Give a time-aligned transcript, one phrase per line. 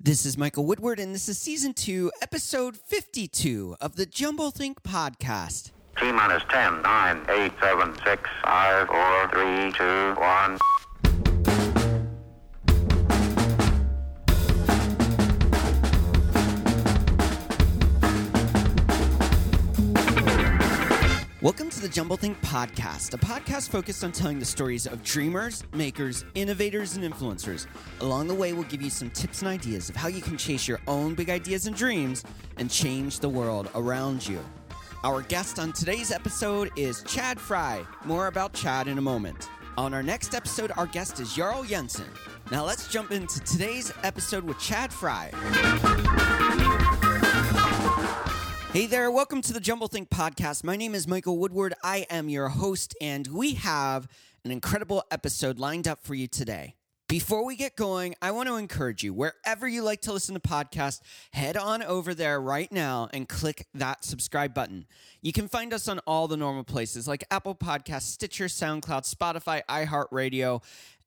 [0.00, 4.84] This is Michael Woodward, and this is season two, episode 52 of the Jumble Think
[4.84, 5.72] podcast.
[5.98, 10.58] T minus 10, 9, 8, 7, 6, 5, 4, 3, 2, 1.
[21.48, 25.64] Welcome to the Jumble Think podcast, a podcast focused on telling the stories of dreamers,
[25.72, 27.66] makers, innovators, and influencers.
[28.02, 30.68] Along the way, we'll give you some tips and ideas of how you can chase
[30.68, 32.22] your own big ideas and dreams
[32.58, 34.38] and change the world around you.
[35.02, 37.82] Our guest on today's episode is Chad Fry.
[38.04, 39.48] More about Chad in a moment.
[39.78, 42.10] On our next episode, our guest is Jarl Jensen.
[42.50, 45.30] Now let's jump into today's episode with Chad Fry.
[48.78, 50.62] Hey there, welcome to the Jumble Think podcast.
[50.62, 51.74] My name is Michael Woodward.
[51.82, 54.06] I am your host, and we have
[54.44, 56.76] an incredible episode lined up for you today.
[57.08, 60.40] Before we get going, I want to encourage you wherever you like to listen to
[60.40, 61.00] podcasts,
[61.32, 64.86] head on over there right now and click that subscribe button.
[65.22, 69.62] You can find us on all the normal places like Apple Podcasts, Stitcher, SoundCloud, Spotify,
[69.68, 70.62] iHeartRadio,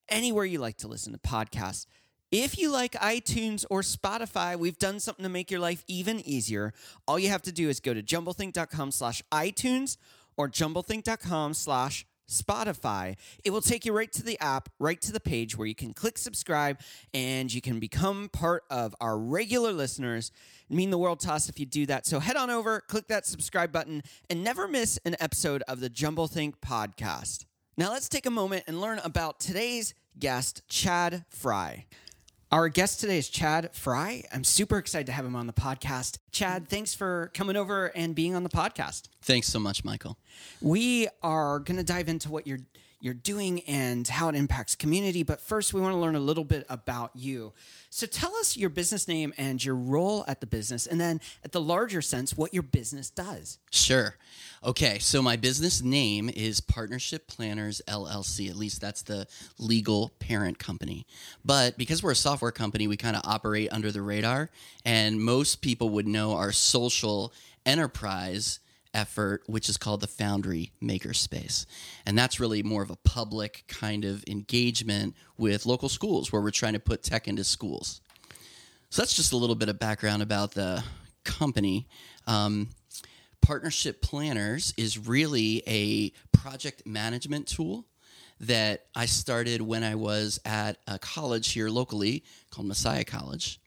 [0.09, 1.85] anywhere you like to listen to podcasts.
[2.31, 6.73] If you like iTunes or Spotify, we've done something to make your life even easier.
[7.05, 9.97] All you have to do is go to jumblethink.com slash iTunes
[10.37, 13.17] or jumblethink.com slash Spotify.
[13.43, 15.93] It will take you right to the app, right to the page where you can
[15.93, 16.79] click subscribe
[17.13, 20.31] and you can become part of our regular listeners.
[20.69, 22.05] It'd mean the world to us if you do that.
[22.05, 25.89] So head on over, click that subscribe button, and never miss an episode of the
[25.89, 27.43] Jumble Think podcast.
[27.75, 31.87] Now let's take a moment and learn about today's guest, Chad Fry.
[32.51, 34.25] Our guest today is Chad Fry.
[34.33, 36.17] I'm super excited to have him on the podcast.
[36.33, 39.03] Chad, thanks for coming over and being on the podcast.
[39.21, 40.17] Thanks so much, Michael.
[40.59, 42.59] We are going to dive into what you're
[43.01, 46.43] you're doing and how it impacts community, but first we want to learn a little
[46.43, 47.51] bit about you.
[47.89, 51.51] So tell us your business name and your role at the business and then at
[51.51, 53.57] the larger sense what your business does.
[53.71, 54.15] Sure.
[54.63, 58.47] Okay, so my business name is Partnership Planners LLC.
[58.49, 59.25] At least that's the
[59.57, 61.07] legal parent company.
[61.43, 64.51] But because we're a software company, we kind of operate under the radar,
[64.85, 67.33] and most people would know our social
[67.65, 68.59] enterprise
[68.93, 71.65] effort, which is called the Foundry Makerspace.
[72.05, 76.51] And that's really more of a public kind of engagement with local schools where we're
[76.51, 78.01] trying to put tech into schools.
[78.89, 80.83] So that's just a little bit of background about the
[81.23, 81.87] company.
[82.27, 82.69] Um,
[83.41, 87.85] Partnership Planners is really a project management tool
[88.41, 93.60] that I started when I was at a college here locally called Messiah College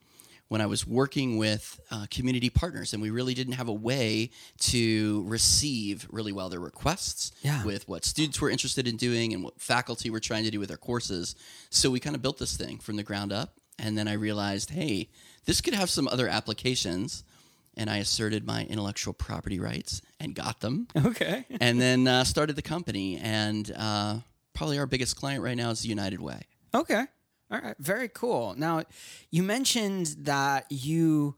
[0.49, 4.31] when I was working with uh, community partners, and we really didn't have a way
[4.61, 7.65] to receive really well their requests Yeah.
[7.65, 10.69] with what students were interested in doing and what faculty were trying to do with
[10.69, 11.35] their courses.
[11.71, 14.71] So we kind of built this thing from the ground up, and then I realized,
[14.71, 15.09] hey,
[15.47, 17.25] this could have some other applications.
[17.77, 21.45] And I asserted my intellectual property rights and got them Okay.
[21.61, 23.17] and then uh, started the company.
[23.17, 24.19] And uh,
[24.53, 26.43] probably our biggest client right now is the United Way.
[26.73, 27.07] Okay.
[27.51, 27.75] All right.
[27.79, 28.55] Very cool.
[28.57, 28.83] Now,
[29.31, 31.37] you mentioned that you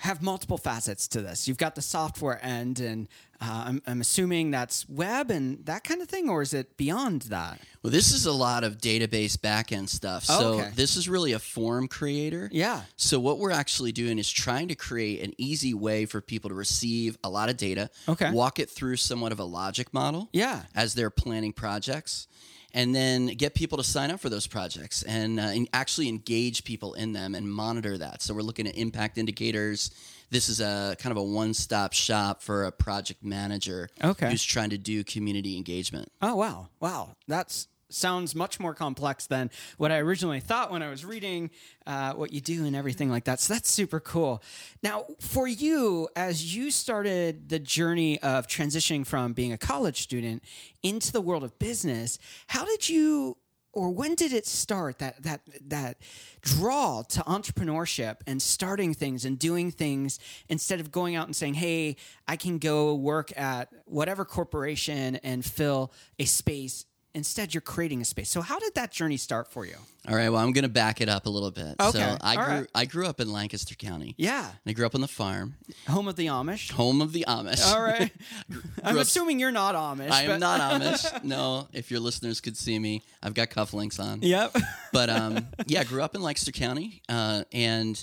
[0.00, 1.48] have multiple facets to this.
[1.48, 3.08] You've got the software end, and
[3.40, 7.22] uh, I'm, I'm assuming that's web and that kind of thing, or is it beyond
[7.22, 7.60] that?
[7.82, 10.24] Well, this is a lot of database backend stuff.
[10.24, 10.70] So Oh, okay.
[10.74, 12.50] this is really a form creator.
[12.52, 12.82] Yeah.
[12.96, 16.54] So what we're actually doing is trying to create an easy way for people to
[16.54, 17.88] receive a lot of data.
[18.06, 18.30] Okay.
[18.30, 20.28] Walk it through somewhat of a logic model.
[20.34, 20.64] Yeah.
[20.74, 22.28] As they're planning projects.
[22.74, 26.64] And then get people to sign up for those projects and, uh, and actually engage
[26.64, 28.20] people in them and monitor that.
[28.22, 29.90] So we're looking at impact indicators.
[30.30, 34.28] This is a kind of a one-stop shop for a project manager Okay.
[34.30, 36.10] who's trying to do community engagement.
[36.20, 40.90] Oh wow, wow, that's sounds much more complex than what I originally thought when I
[40.90, 41.50] was reading
[41.86, 43.40] uh, what you do and everything like that.
[43.40, 44.42] So that's super cool.
[44.82, 50.42] Now, for you, as you started the journey of transitioning from being a college student
[50.82, 52.18] into the world of business,
[52.48, 53.36] how did you
[53.76, 55.98] or when did it start that that that
[56.40, 60.18] draw to entrepreneurship and starting things and doing things
[60.48, 61.94] instead of going out and saying hey
[62.26, 68.04] i can go work at whatever corporation and fill a space instead you're creating a
[68.04, 69.76] space so how did that journey start for you
[70.08, 71.74] All right, well, I'm going to back it up a little bit.
[71.80, 72.66] Okay, So I all grew right.
[72.74, 74.14] I grew up in Lancaster County.
[74.16, 75.54] yeah And I grew up on the farm,
[75.88, 77.64] home of the amish home of the Amish.
[77.72, 78.12] all right
[78.84, 81.24] i'm up- assuming you're not amish I am not Amish.
[81.24, 84.20] No, if your listeners could see me, I've got cufflinks on.
[84.22, 84.54] yep
[84.92, 87.94] But um, yeah, I grew up in Lancaster County uh, and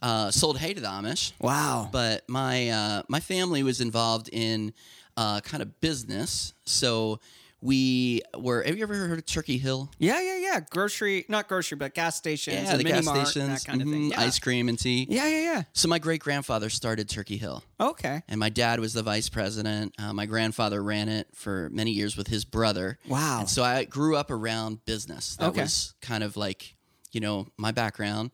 [0.00, 1.32] uh, sold hay to the Amish.
[1.40, 4.72] wow But my uh, my family was involved in
[5.16, 7.20] uh, kind of business, so
[7.64, 8.62] we were.
[8.64, 9.88] Have you ever heard of Turkey Hill?
[9.98, 13.62] yeah yeah yeah grocery not grocery but gas stations Yeah, the mini gas mart stations,
[13.64, 14.20] that kind of thing yeah.
[14.20, 15.06] ice cream and tea.
[15.08, 17.62] yeah yeah yeah So my great grandfather started Turkey Hill.
[17.80, 19.94] okay and my dad was the vice president.
[19.98, 22.98] Uh, my grandfather ran it for many years with his brother.
[23.08, 23.40] Wow.
[23.40, 25.36] And so I grew up around business.
[25.36, 25.62] That Okay.
[25.62, 26.74] was kind of like,
[27.12, 28.32] you know, my background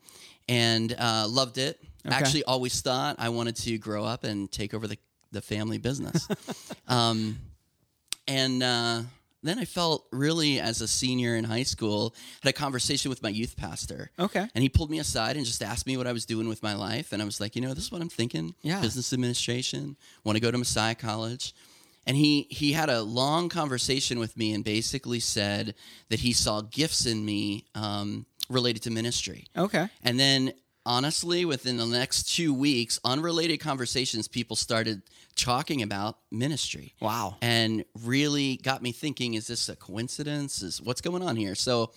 [0.49, 1.79] and uh, loved it.
[2.07, 2.15] Okay.
[2.15, 4.97] Actually, always thought I wanted to grow up and take over the,
[5.33, 6.27] the family business.
[6.89, 7.39] um,
[8.27, 9.03] and uh,
[9.43, 13.29] then I felt really, as a senior in high school, had a conversation with my
[13.29, 14.11] youth pastor.
[14.19, 14.49] Okay.
[14.55, 16.75] And he pulled me aside and just asked me what I was doing with my
[16.75, 17.13] life.
[17.13, 18.55] And I was like, you know, this is what I'm thinking.
[18.63, 18.81] Yeah.
[18.81, 19.97] Business administration.
[20.25, 21.55] Want to go to Messiah College.
[22.07, 25.75] And he he had a long conversation with me and basically said
[26.09, 29.45] that he saw gifts in me um, related to ministry.
[29.55, 29.89] Okay.
[30.03, 30.55] And then
[30.87, 35.03] honestly, within the next two weeks, unrelated conversations, people started
[35.39, 36.95] talking about ministry.
[37.01, 37.37] Wow.
[37.41, 40.63] And really got me thinking, is this a coincidence?
[40.63, 41.55] Is what's going on here?
[41.55, 41.93] So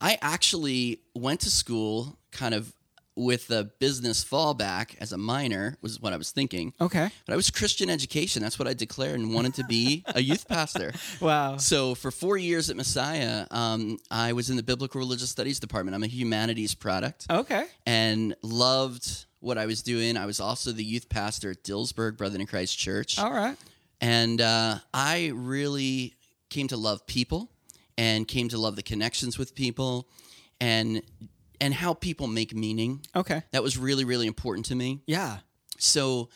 [0.00, 2.72] I actually went to school kind of
[3.16, 6.72] with a business fallback as a minor, was what I was thinking.
[6.80, 7.08] Okay.
[7.26, 8.42] But I was Christian education.
[8.42, 10.92] That's what I declared and wanted to be a youth pastor.
[11.20, 11.58] Wow.
[11.58, 15.94] So for four years at Messiah, um, I was in the biblical religious studies department.
[15.94, 17.66] I'm a humanities product Okay.
[17.86, 20.16] and loved what I was doing.
[20.16, 23.18] I was also the youth pastor at Dillsburg Brethren in Christ Church.
[23.18, 23.56] All right.
[24.00, 26.14] And uh, I really
[26.50, 27.50] came to love people
[27.96, 30.08] and came to love the connections with people
[30.60, 31.02] and
[31.60, 33.00] and how people make meaning.
[33.14, 33.42] Okay.
[33.52, 35.00] That was really, really important to me.
[35.06, 35.38] Yeah.
[35.78, 36.28] So,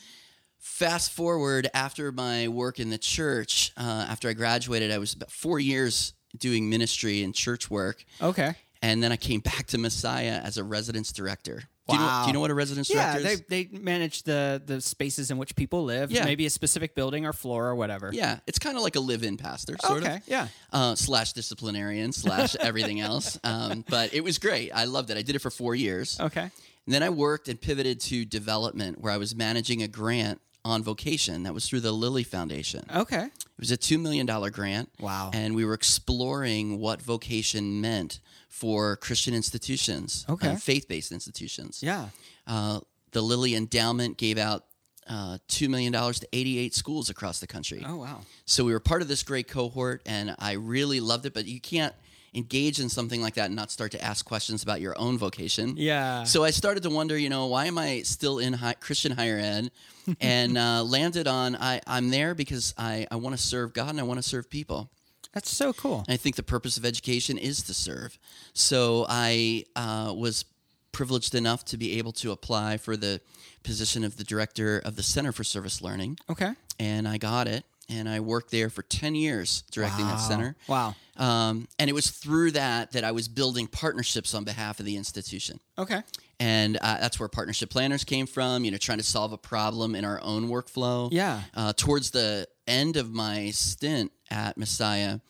[0.58, 5.30] fast forward after my work in the church, uh, after I graduated, I was about
[5.30, 8.04] four years doing ministry and church work.
[8.22, 8.54] Okay.
[8.80, 11.64] And then I came back to Messiah as a residence director.
[11.88, 13.70] Do you know, do you know what a residence Yeah, director they, is?
[13.72, 16.10] they manage the the spaces in which people live.
[16.10, 16.24] Yeah.
[16.24, 18.10] Maybe a specific building or floor or whatever.
[18.12, 20.16] Yeah, it's kind of like a live-in pastor, sort Okay.
[20.16, 20.22] of.
[20.28, 20.48] Yeah.
[20.72, 23.38] Uh, slash disciplinarian slash everything else.
[23.42, 24.70] Um, but it was great.
[24.72, 25.16] I loved it.
[25.16, 26.18] I did it for four years.
[26.20, 26.42] Okay.
[26.42, 30.82] And then I worked and pivoted to development, where I was managing a grant on
[30.82, 32.84] vocation that was through the Lilly Foundation.
[32.94, 33.24] Okay.
[33.24, 34.90] It was a $2 million grant.
[35.00, 35.30] Wow.
[35.32, 40.56] And we were exploring what vocation meant for Christian institutions, Okay.
[40.56, 41.80] faith based institutions.
[41.82, 42.08] Yeah.
[42.46, 42.80] Uh,
[43.12, 44.64] the Lilly Endowment gave out
[45.06, 47.82] uh, $2 million to 88 schools across the country.
[47.86, 48.20] Oh wow.
[48.44, 51.32] So we were part of this great cohort, and I really loved it.
[51.32, 51.94] But you can't
[52.34, 55.74] engage in something like that and not start to ask questions about your own vocation.
[55.78, 56.24] Yeah.
[56.24, 59.38] So I started to wonder, you know, why am I still in high, Christian higher
[59.38, 59.70] ed?
[60.20, 64.00] and uh, landed on I, I'm there because I, I want to serve God and
[64.00, 64.90] I want to serve people.
[65.34, 66.04] That's so cool.
[66.08, 68.18] And I think the purpose of education is to serve.
[68.54, 70.44] So I uh, was
[70.92, 73.20] privileged enough to be able to apply for the
[73.62, 76.52] position of the director of the Center for Service Learning, Okay.
[76.78, 77.64] and I got it.
[77.90, 80.56] And I worked there for 10 years directing that center.
[80.66, 80.94] Wow.
[81.16, 84.94] Um, and it was through that that I was building partnerships on behalf of the
[84.96, 85.58] institution.
[85.78, 86.02] Okay.
[86.38, 89.94] And uh, that's where partnership planners came from, you know, trying to solve a problem
[89.94, 91.08] in our own workflow.
[91.10, 91.40] Yeah.
[91.54, 95.20] Uh, towards the end of my stint at Messiah,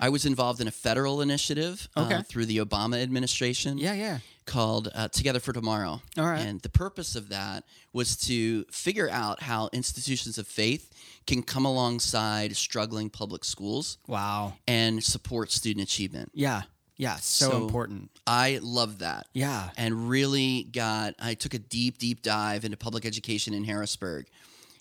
[0.00, 2.14] I was involved in a federal initiative Okay.
[2.16, 3.92] uh, through the Obama administration Yeah.
[3.94, 4.18] Yeah.
[4.46, 6.00] called uh, Together for Tomorrow.
[6.18, 6.40] All right.
[6.40, 10.90] And the purpose of that was to figure out how institutions of faith
[11.26, 14.54] can come alongside struggling public schools Wow.
[14.66, 16.32] and support student achievement.
[16.34, 16.62] Yeah.
[16.96, 17.16] Yeah.
[17.16, 18.10] So, So- important.
[18.26, 19.26] I love that.
[19.34, 19.70] Yeah.
[19.76, 24.26] And really got, I took a deep, deep dive into public education in Harrisburg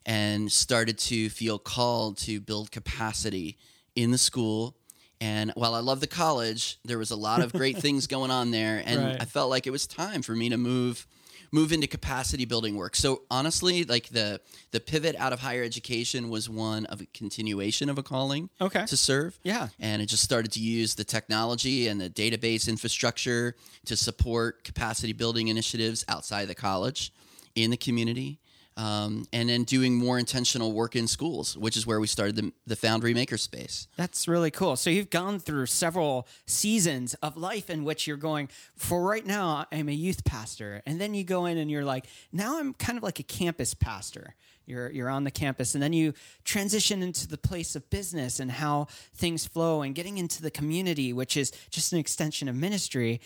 [0.06, 3.58] and started to feel called to build capacity
[3.96, 4.76] in the school.
[5.20, 8.52] And while I love the college, there was a lot of great things going on
[8.52, 8.82] there.
[8.86, 9.22] And Right.
[9.22, 11.06] I felt like it was time for me to move
[11.54, 12.96] move into capacity building work.
[12.96, 14.40] So honestly, like the
[14.72, 18.86] the pivot out of higher education was one of a continuation of a calling Okay.
[18.86, 19.38] to serve.
[19.44, 19.68] Yeah.
[19.78, 23.56] And it just started to use the technology and the database infrastructure
[23.86, 27.12] to support capacity building initiatives outside the college
[27.54, 28.40] in the community.
[28.78, 32.54] Um, and then doing more intentional work in schools, which is where we started the,
[32.66, 33.88] the Foundry Makerspace.
[33.98, 34.78] That's really cool.
[34.78, 38.48] So you've gone through several seasons of life in which you're going,
[38.78, 40.82] for right now, I'm a youth pastor.
[40.86, 43.74] And then you go in and you're like, now I'm kind of like a campus
[43.74, 44.36] pastor.
[44.66, 45.74] You're, you're on the campus.
[45.74, 46.14] And then you
[46.46, 51.12] transition into the place of business and how things flow and getting into the community,
[51.12, 53.20] which is just an extension of ministry.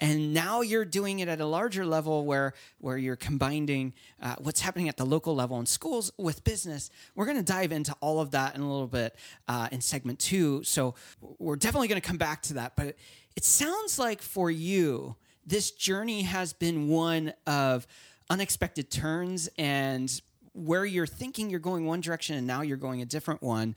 [0.00, 4.60] And now you're doing it at a larger level where, where you're combining uh, what's
[4.62, 6.90] happening at the local level in schools with business.
[7.14, 9.14] We're going to dive into all of that in a little bit
[9.46, 10.64] uh, in segment two.
[10.64, 10.94] So
[11.38, 12.76] we're definitely going to come back to that.
[12.76, 12.96] But
[13.36, 15.16] it sounds like for you,
[15.46, 17.86] this journey has been one of
[18.30, 20.20] unexpected turns and
[20.52, 23.74] where you're thinking you're going one direction and now you're going a different one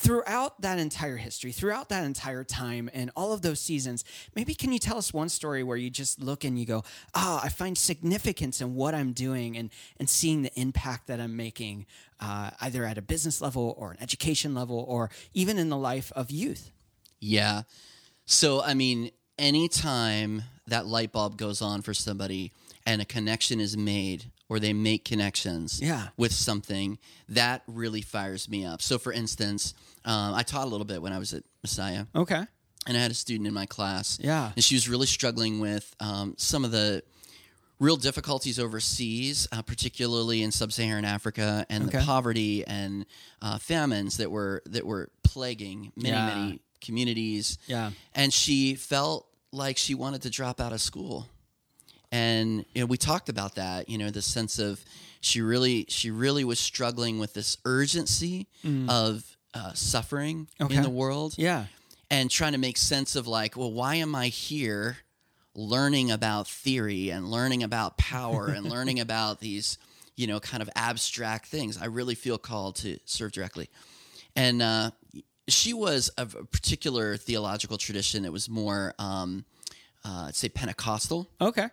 [0.00, 4.02] throughout that entire history, throughout that entire time, and all of those seasons,
[4.34, 6.82] maybe can you tell us one story where you just look and you go,
[7.14, 11.36] "Ah, I find significance in what I'm doing and and seeing the impact that I'm
[11.36, 11.84] making,
[12.18, 16.10] uh, either at a business level or an education level, or even in the life
[16.12, 16.70] of youth."
[17.20, 17.62] Yeah.
[18.24, 22.52] So, I mean, anytime that light bulb goes on for somebody
[22.86, 26.08] and a connection is made or they make connections Yeah.
[26.16, 28.80] with something, that really fires me up.
[28.82, 32.06] So, for instance, um, I taught a little bit when I was at Messiah.
[32.14, 32.42] Okay.
[32.86, 34.18] and I had a student in my class.
[34.22, 34.52] Yeah.
[34.56, 37.02] And she was really struggling with um, some of the
[37.78, 43.04] real difficulties overseas, uh, particularly in sub-Saharan Africa, and the poverty and
[43.42, 46.26] uh, famines that were that were plaguing many Yeah.
[46.34, 47.58] many communities.
[47.66, 47.90] Yeah.
[48.14, 51.26] And she felt like she wanted to drop out of school.
[52.12, 53.88] And you know, we talked about that.
[53.88, 54.82] You know, the sense of
[55.20, 58.46] she really she really was struggling with this urgency
[58.88, 60.48] of uh, suffering.
[60.60, 60.76] Okay.
[60.76, 61.66] in the world Yeah.
[62.10, 64.98] and trying to make sense of like, well, why am I here
[65.54, 69.78] learning about theory and learning about power and learning about these,
[70.16, 71.76] you know, kind of abstract things?
[71.80, 73.68] I really feel called to serve directly.
[74.36, 74.90] And uh,
[75.48, 79.44] she was of a particular theological tradition that was more, um,
[80.04, 81.66] uh, I'd say, Pentecostal Okay.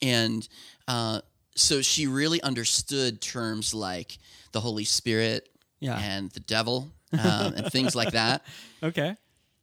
[0.00, 0.48] and
[0.88, 1.20] uh,
[1.54, 4.18] so she really understood terms like
[4.52, 5.98] the Holy Spirit Yeah.
[5.98, 8.44] and the devil um, and things like that.
[8.82, 9.16] Okay.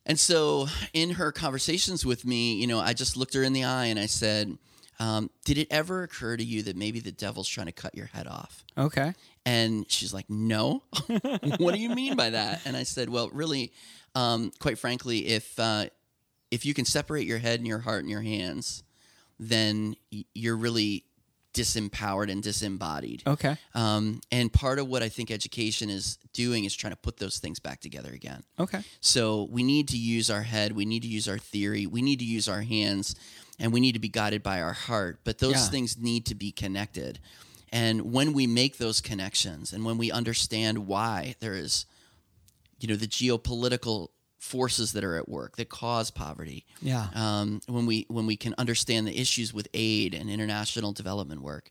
[0.05, 3.63] And so in her conversations with me, you know, I just looked her in the
[3.63, 4.57] eye and I said,
[4.99, 8.07] um, "Did it ever occur to you that maybe the devil's trying to cut your
[8.07, 9.13] head off?" Okay.
[9.45, 10.83] And she's like, "No,
[11.57, 13.71] what do you mean by that?" And I said, "Well, really,
[14.13, 15.85] um, quite frankly, if uh,
[16.51, 18.83] if you can separate your head and your heart and your hands,
[19.39, 19.95] then
[20.33, 21.05] you're really
[21.55, 23.23] disempowered and disembodied.
[23.25, 23.57] Okay.
[23.73, 27.39] Um, and part of what I think education is doing is trying to put those
[27.39, 28.43] things back together again.
[28.59, 28.81] Okay.
[28.99, 32.19] So we need to use our head, we need to use our theory, we need
[32.19, 33.15] to use our hands,
[33.57, 35.19] and we need to be guided by our heart.
[35.23, 35.69] But those Yeah.
[35.69, 37.19] things need to be connected.
[37.71, 41.85] And when we make those connections and when we understand why there is,
[42.79, 44.09] you know, the geopolitical
[44.45, 47.07] forces that are at work that cause poverty, Yeah.
[47.15, 51.69] um, when we when we can understand the issues with aid and international development work,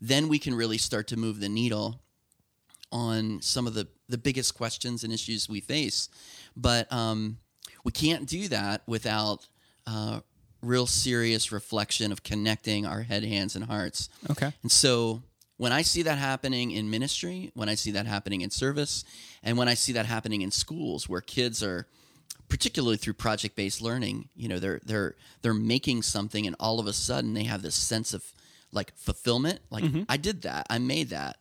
[0.00, 2.00] then we can really start to move the needle
[2.92, 6.08] on some of the the biggest questions and issues we face.
[6.56, 7.38] But um,
[7.84, 9.46] we can't do that without
[9.86, 10.20] uh,
[10.62, 14.08] real serious reflection of connecting our head, hands, and hearts.
[14.30, 14.52] Okay.
[14.62, 15.22] And so
[15.58, 19.04] when I see that happening in ministry, when I see that happening in service,
[19.42, 21.86] and when I see that happening in schools where kids are
[22.48, 26.92] particularly through project-based learning, you know, they're they're they're making something and all of a
[26.92, 28.24] sudden they have this sense of
[28.72, 31.36] like fulfillment, like I did that, I made that.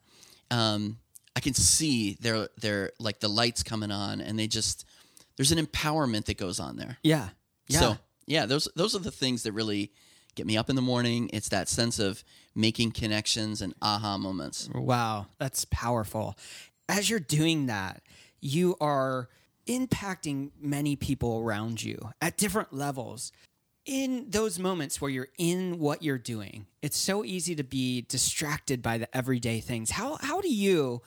[0.52, 0.98] Um,
[1.36, 4.86] I can see their their like the lights coming on and they just
[5.36, 6.98] there's an empowerment that goes on there.
[7.04, 7.30] Yeah.
[7.68, 7.80] Yeah.
[7.80, 9.92] So yeah, those those are the things that really
[10.36, 11.30] get me up in the morning.
[11.34, 14.70] It's that sense of making connections and aha moments.
[14.74, 16.38] Wow, that's powerful.
[16.88, 18.02] As you're doing that,
[18.40, 19.30] you are
[19.68, 23.32] impacting many people around you at different levels.
[23.86, 28.82] In those moments where you're in what you're doing, it's so easy to be distracted
[28.82, 29.92] by the everyday things.
[29.92, 31.04] How how do you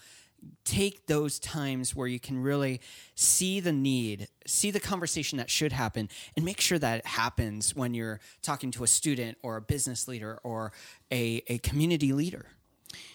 [0.65, 2.81] take those times where you can really
[3.15, 7.75] see the need, see the conversation that should happen, and make sure that it happens
[7.75, 10.73] when you're talking to a student or a business leader or
[11.11, 12.47] a, a community leader?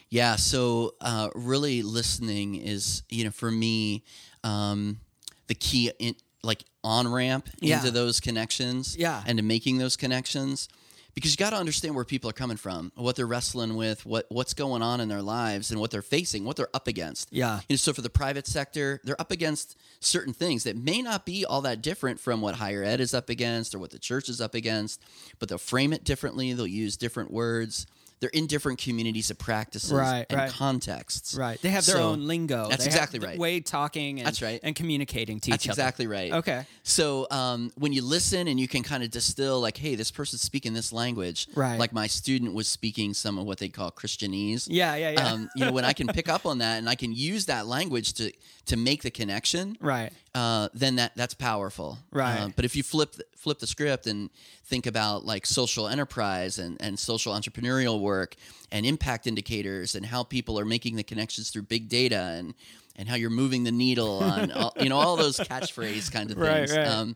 [0.09, 4.03] Yeah, so uh, really listening is you know for me
[4.43, 4.99] um,
[5.47, 7.77] the key in like on ramp Yeah.
[7.77, 9.23] into those connections Yeah.
[9.25, 10.67] and to making those connections
[11.13, 14.25] because you got to understand where people are coming from, what they're wrestling with, what
[14.29, 17.29] what's going on in their lives, and what they're facing, what they're up against.
[17.31, 17.59] Yeah.
[17.69, 21.45] And so for the private sector, they're up against certain things that may not be
[21.45, 24.41] all that different from what higher ed is up against or what the church is
[24.41, 25.01] up against,
[25.39, 26.51] but they'll frame it differently.
[26.51, 27.85] They'll use different words.
[28.23, 30.49] They're in different communities of practices Right, and right.
[30.49, 31.35] contexts.
[31.35, 31.61] Right.
[31.61, 32.69] They have their So- own lingo.
[32.69, 33.37] That's They exactly right.
[33.37, 34.61] Way talking and, That's right.
[34.63, 35.75] and communicating to That's each other.
[35.75, 36.31] That's exactly right.
[36.31, 36.65] Okay.
[36.83, 40.41] So um, when you listen and you can kind of distill, like, hey, this person's
[40.41, 41.47] speaking this language.
[41.53, 41.77] Right.
[41.77, 44.67] Like my student was speaking some of what they call Christianese.
[44.69, 45.27] Yeah, yeah, yeah.
[45.27, 47.67] Um, you know, when I can pick up on that and I can use that
[47.67, 48.31] language to
[48.67, 50.13] to make the connection, right.
[50.35, 51.97] Uh, then that that's powerful.
[52.11, 52.39] Right.
[52.39, 54.29] Uh, but if you flip flip the script and
[54.65, 58.35] think about like social enterprise and, and social entrepreneurial work
[58.71, 62.53] and impact indicators and how people are making the connections through big data and
[62.95, 66.37] and how you're moving the needle on all, you know all those catchphrase kind of
[66.39, 66.77] Right, things.
[66.77, 66.87] right.
[66.87, 67.15] Um,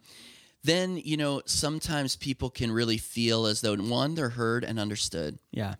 [0.64, 5.40] then you know sometimes people can really feel as though one they're heard and understood
[5.52, 5.76] Yeah.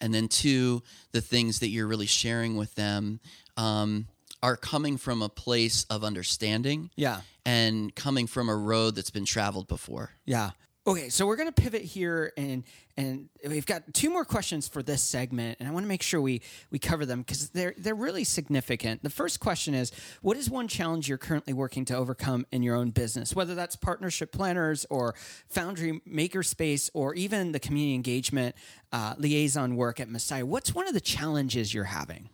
[0.00, 3.20] and then two the things that you're really sharing with them
[3.56, 4.06] um,
[4.42, 7.20] are coming from a place of understanding Yeah.
[7.46, 10.50] and coming from a road that's been traveled before Yeah.
[10.84, 12.64] Okay, so we're going to pivot here, and
[12.96, 16.20] and we've got two more questions for this segment, and I want to make sure
[16.20, 19.04] we we cover them because they're they're really significant.
[19.04, 22.74] The first question is, what is one challenge you're currently working to overcome in your
[22.74, 25.14] own business, whether that's partnership planners or
[25.50, 28.56] Foundry Makerspace or even the community engagement
[28.90, 30.44] uh, liaison work at Messiah?
[30.44, 32.28] What's one of the challenges you're having?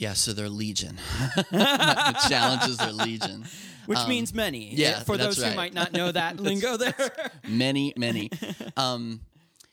[0.00, 0.96] Yeah so they're legion
[1.50, 3.44] the challenges are legion
[3.86, 4.70] Which means many.
[4.70, 7.12] Um, yeah, For those who might not know that lingo there.
[7.48, 8.30] many many
[8.76, 9.20] um,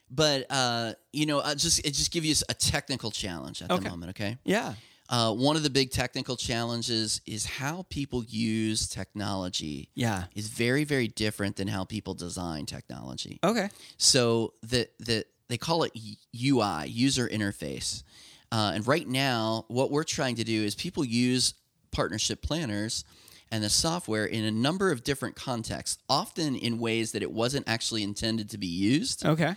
[0.09, 3.83] but uh, you know I just it just give you a technical challenge at Okay.
[3.83, 4.73] the moment okay yeah.
[5.09, 10.25] uh, one of the big technical challenges is how people use technology Yeah.
[10.35, 13.69] is very very different than how people design technology Okay.
[13.97, 15.93] So the the they call it
[16.35, 18.03] UI, user interface.
[18.51, 21.53] Uh, and right now, what we're trying to do is people use
[21.91, 23.03] partnership planners
[23.51, 27.67] and the software in a number of different contexts, often in ways that it wasn't
[27.67, 29.25] actually intended to be used.
[29.25, 29.55] Okay.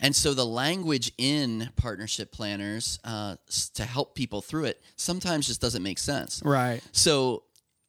[0.00, 3.36] And so the language in partnership planners uh,
[3.74, 6.42] to help people through it sometimes just doesn't make sense.
[6.44, 6.82] Right.
[6.92, 7.44] So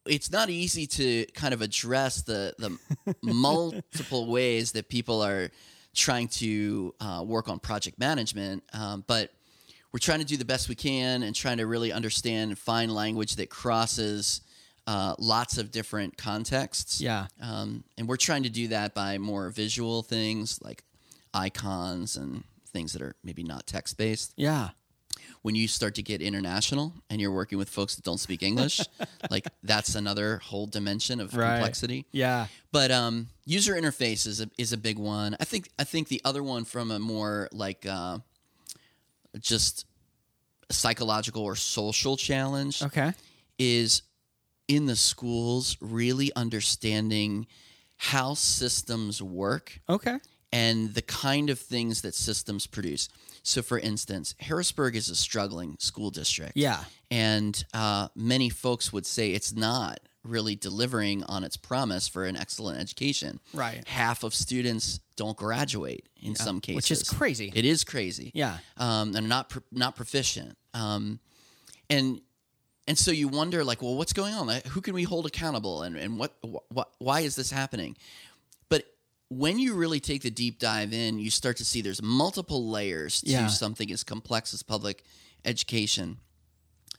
[0.05, 2.77] it's not easy to kind of address the the
[3.21, 5.49] multiple ways that people are
[5.93, 9.31] trying to uh, work on project management, um, but
[9.95, 12.93] we're trying to do the best we can and trying to really understand and find
[12.93, 14.41] language that crosses
[14.87, 16.99] uh, lots of different contexts.
[16.99, 17.27] Yeah.
[17.41, 20.83] Um, and we're trying to do that by more visual things like
[21.33, 24.71] icons and things that are maybe not text based Yeah.
[25.43, 28.81] when you start to get international and you're working with folks that don't speak English,
[29.31, 31.53] like that's another whole dimension of Right.
[31.53, 32.05] complexity.
[32.11, 32.47] Yeah.
[32.73, 35.37] But um, user interface is a, is a big one.
[35.39, 38.17] I think I think the other one from a more like uh,
[39.39, 39.85] just
[40.69, 43.13] a psychological or social challenge Okay.
[43.59, 44.01] is
[44.67, 47.45] in the schools really understanding
[47.97, 50.17] how systems work Okay.
[50.51, 53.07] and the kind of things that systems produce.
[53.43, 56.53] So, for instance, Harrisburg is a struggling school district.
[56.55, 56.83] Yeah.
[57.11, 62.35] And uh, many folks would say it's not really delivering on its promise for an
[62.35, 63.39] excellent education.
[63.53, 63.87] Right.
[63.87, 67.51] Half of students don't graduate in some cases, which is crazy.
[67.55, 68.31] It is crazy.
[68.33, 68.57] Yeah.
[68.77, 70.57] Um, and not pro- not proficient.
[70.73, 71.19] Um,
[71.89, 72.21] and
[72.87, 74.47] and so you wonder like, well, what's going on?
[74.47, 75.83] Like, who can we hold accountable?
[75.83, 76.33] And and what
[76.69, 77.95] what why is this happening?
[78.69, 78.83] But
[79.29, 83.21] when you really take the deep dive in, you start to see there's multiple layers
[83.21, 83.47] to Yeah.
[83.47, 85.03] something as complex as public
[85.45, 86.17] education.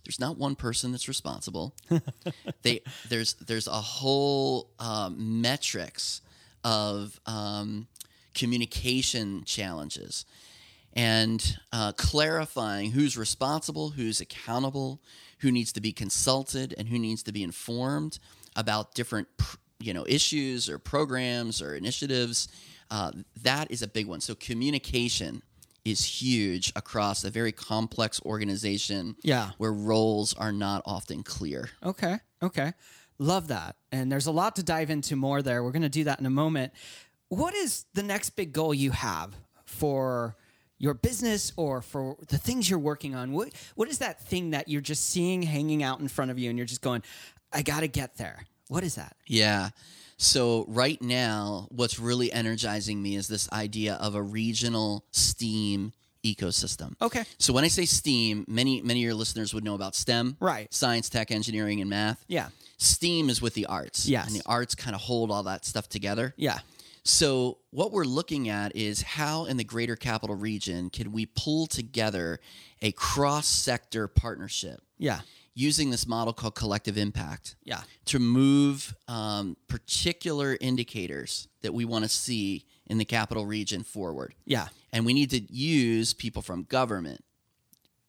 [0.07, 1.75] There's not one person that's responsible.
[2.63, 6.21] they there's there's a whole um, metrics
[6.65, 7.89] of um,
[8.35, 10.25] communication challenges
[10.95, 15.01] and uh, clarifying who's responsible, who's accountable,
[15.41, 18.19] who needs to be consulted, and who needs to be informed
[18.55, 19.29] about different
[19.79, 22.49] you know issues or programs or initiatives.
[22.91, 23.11] Uh,
[23.43, 24.21] that is a big one.
[24.21, 25.43] So communication
[25.87, 29.53] is huge across a very complex organization Yeah.
[29.59, 31.71] where roles are not often clear.
[31.83, 32.19] Okay.
[32.43, 32.73] Okay.
[33.19, 33.77] Love that.
[33.93, 35.63] And there's a lot to dive into more there.
[35.63, 36.73] We're going to do that in a moment.
[37.29, 40.37] What is the next big goal you have for
[40.79, 43.33] your business or for the things you're working on?
[43.33, 46.51] What what is that thing that you're just seeing hanging out in front of you
[46.51, 47.03] and you're just going,
[47.53, 48.45] I got to get there.
[48.69, 49.17] What is that?
[49.27, 49.71] Yeah.
[50.17, 55.93] So right now, what's really energizing me is this idea of a regional STEAM
[56.25, 56.95] ecosystem.
[57.01, 57.25] Okay.
[57.39, 60.73] So when I say STEAM, many many of your listeners would know about STEM, Right.
[60.73, 62.25] Science, tech, engineering, and math.
[62.29, 62.49] Yeah.
[62.79, 64.09] STEAM is with the arts.
[64.09, 64.27] Yes.
[64.27, 66.35] And the arts kind of hold all that stuff together.
[66.37, 66.59] Yeah.
[67.05, 71.69] So, what we're looking at is how in the greater capital region can we pull
[71.69, 72.41] together
[72.83, 75.21] a cross sector partnership Yeah.
[75.59, 77.81] Using this model called collective impact Yeah.
[78.05, 84.35] to move um, particular indicators that we want to see in the capital region forward.
[84.45, 84.69] Yeah.
[84.93, 87.25] And we need to use people from government,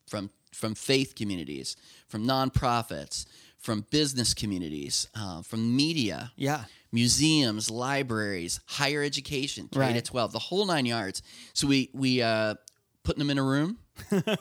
[0.07, 1.75] from from faith communities,
[2.07, 3.25] from nonprofits,
[3.59, 6.65] from business communities, uh, from media, Yeah.
[6.91, 11.21] museums, libraries, higher education, K to 12, the whole nine yards.
[11.53, 12.55] So we we uh,
[13.03, 13.77] putting them in a room,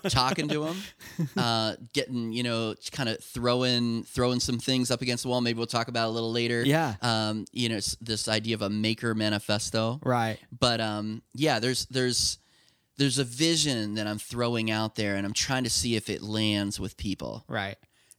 [0.08, 0.76] talking to them,
[1.36, 5.40] uh, getting you know kind of throwing throwing some things up against the wall.
[5.40, 6.62] Maybe we'll talk about it a little later.
[6.64, 6.94] Yeah.
[7.02, 10.00] Um, you know this idea of a maker manifesto.
[10.02, 10.38] Right.
[10.58, 12.38] But um, yeah, there's there's
[12.98, 16.22] there's a vision that I'm throwing out there, and I'm trying to see if it
[16.22, 17.44] lands with people.
[17.48, 17.76] Right.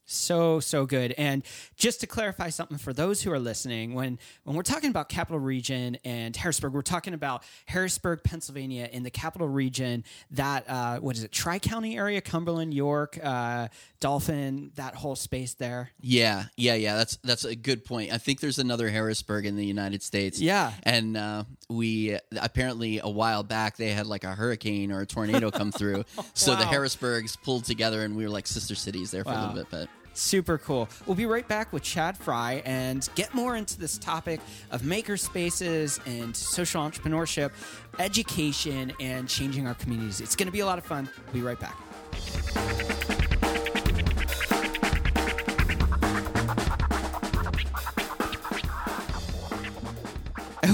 [0.09, 1.13] So so good.
[1.17, 1.43] And
[1.75, 5.39] just to clarify something for those who are listening, when when we're talking about Capital
[5.39, 10.05] Region and Harrisburg, we're talking about Harrisburg, Pennsylvania, in the Capital Region.
[10.31, 11.33] That uh, what is it?
[11.33, 13.67] Tri County area, Cumberland, York, uh,
[13.99, 15.91] Dauphin, that whole space there.
[15.99, 16.95] Yeah, yeah, yeah.
[16.95, 18.13] That's that's a good point.
[18.13, 20.39] I think there's another Harrisburg in the United States.
[20.39, 20.71] Yeah.
[20.83, 25.51] and uh, we apparently a while back they had like a hurricane or a tornado
[25.51, 29.31] come through, so the Harrisburgs pulled together and we were like sister cities there for
[29.31, 29.67] a little bit.
[29.69, 30.89] But Super cool.
[31.05, 34.39] We'll be right back with Chad Fry and get more into this topic
[34.71, 37.51] of maker spaces and social entrepreneurship,
[37.99, 40.19] education, and changing our communities.
[40.19, 41.07] It's going to be a lot of fun.
[41.27, 42.96] We'll be right back.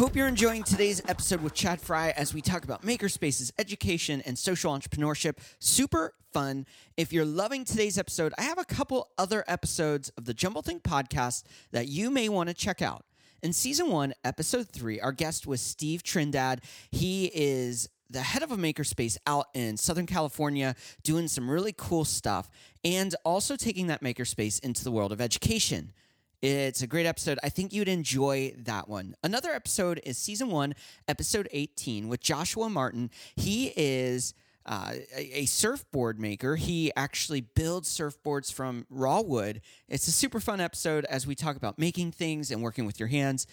[0.04, 4.38] Hope you're enjoying today's episode with Chad Fry as we talk about makerspaces, education, and
[4.38, 5.38] social entrepreneurship.
[5.60, 6.66] Super fun.
[6.98, 10.84] If you're loving today's episode, I have a couple other episodes of the Jumble Think
[10.84, 13.06] podcast that you may want to check out.
[13.42, 16.66] In season one, episode three, our guest was Steve Trindad.
[16.92, 22.04] He is the head of a makerspace out in Southern California, doing some really cool
[22.04, 22.50] stuff,
[22.84, 25.94] and also taking that makerspace into the world of education.
[26.44, 27.40] It's a great episode.
[27.42, 29.16] I think you'd enjoy that one.
[29.24, 30.76] Another episode is season one,
[31.08, 33.12] episode 18, with Joshua Martin.
[33.38, 34.34] He is
[34.66, 36.58] uh, a, a surfboard maker.
[36.58, 39.62] He actually builds surfboards from raw wood.
[39.88, 43.08] It's a super fun episode as we talk about making things and working with your
[43.08, 43.48] hands.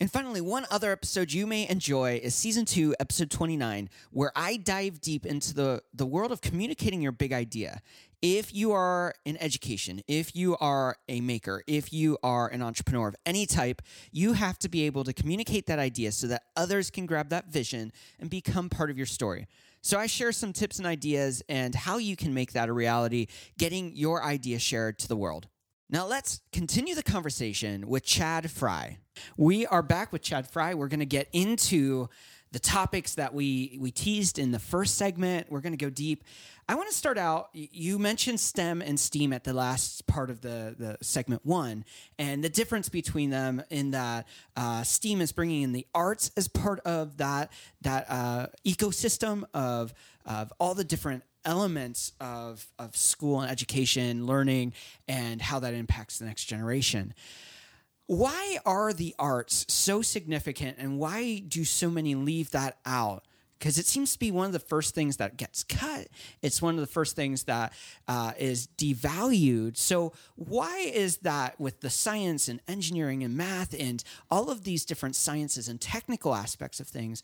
[0.00, 4.56] And finally, one other episode you may enjoy is season two, episode 29, where I
[4.56, 7.82] dive deep into the, the world of communicating your big idea.
[8.22, 13.08] If you are in education, if you are a maker, if you are an entrepreneur
[13.08, 13.80] of any type,
[14.12, 17.46] you have to be able to communicate that idea so that others can grab that
[17.46, 19.46] vision and become part of your story.
[19.80, 23.28] So I share some tips and ideas and how you can make that a reality,
[23.56, 25.48] getting your idea shared to the world.
[25.88, 28.98] Now let's continue the conversation with Chad Fry.
[29.38, 30.74] We are back with Chad Fry.
[30.74, 32.08] We're going to get into
[32.52, 35.50] the topics that we we teased in the first segment.
[35.50, 36.24] We're going to go deep.
[36.70, 37.48] I want to start out.
[37.52, 41.84] You mentioned STEM and STEAM at the last part of the the segment one,
[42.16, 46.46] and the difference between them in that uh, STEAM is bringing in the arts as
[46.46, 49.92] part of that that uh, ecosystem of
[50.24, 54.72] of all the different elements of, of school and education, learning,
[55.08, 57.14] and how that impacts the next generation.
[58.06, 63.24] Why are the arts so significant and why do so many leave that out?
[63.60, 66.08] Because it seems to be one of the first things that gets cut.
[66.40, 67.74] It's one of the first things that
[68.08, 69.76] uh, is devalued.
[69.76, 74.86] So, why is that with the science and engineering and math and all of these
[74.86, 77.22] different sciences and technical aspects of things?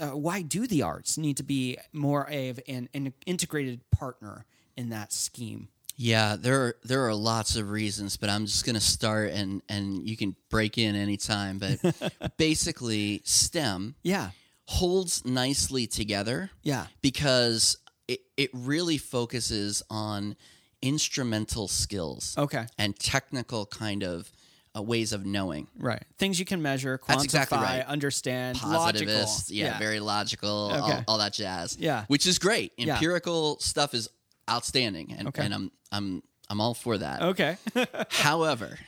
[0.00, 4.88] Uh, why do the arts need to be more of an, an integrated partner in
[4.88, 5.68] that scheme?
[5.96, 10.08] yeah, there are there are lots of reasons, but I'm just gonna start and and
[10.08, 11.58] you can break in anytime.
[11.58, 14.30] But basically, STEM Yeah,
[14.66, 16.50] holds nicely together.
[16.62, 17.76] yeah, because
[18.08, 20.36] it, it really focuses on
[20.82, 22.66] instrumental skills okay.
[22.78, 24.30] and technical kind of
[24.76, 25.68] uh, ways of knowing.
[25.78, 26.02] Right.
[26.18, 27.86] Things you can measure, quantify, exactly right.
[27.86, 29.06] understand, logical.
[29.06, 31.04] Positivist, yeah, very logical, all, Okay.
[31.08, 31.76] all that jazz.
[31.78, 32.04] Yeah.
[32.08, 32.72] which is great.
[32.76, 32.94] Yeah.
[32.94, 34.08] Empirical stuff is
[34.50, 35.44] outstanding, and, Okay.
[35.44, 37.22] and I'm I'm I'm all for that.
[37.22, 37.56] Okay.
[38.10, 38.78] However,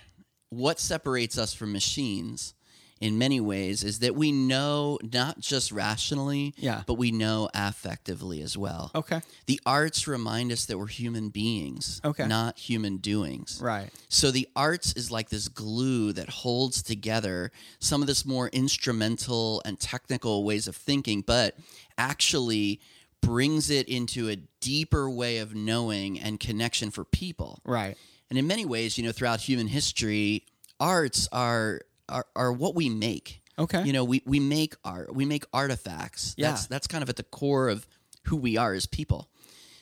[0.50, 2.54] what separates us from machines
[3.00, 6.82] in many ways is that we know not just rationally, Yeah.
[6.86, 8.90] but we know affectively as well.
[8.94, 9.20] okay.
[9.46, 12.26] The arts remind us that we're human beings, Okay.
[12.26, 13.58] not human doings.
[13.62, 13.90] Right.
[14.08, 19.60] So the arts is like this glue that holds together some of this more instrumental
[19.64, 21.56] and technical ways of thinking, but
[21.98, 22.80] actually
[23.20, 27.60] brings it into a deeper way of knowing and connection for people.
[27.64, 27.96] Right.
[28.30, 30.44] And in many ways, you know, throughout human history,
[30.80, 33.42] arts are are, are what we make.
[33.58, 33.82] Okay.
[33.84, 36.34] You know, we, we make art, we make artifacts.
[36.36, 36.50] Yeah.
[36.50, 37.86] That's, that's kind of at the core of
[38.24, 39.28] who we are as people.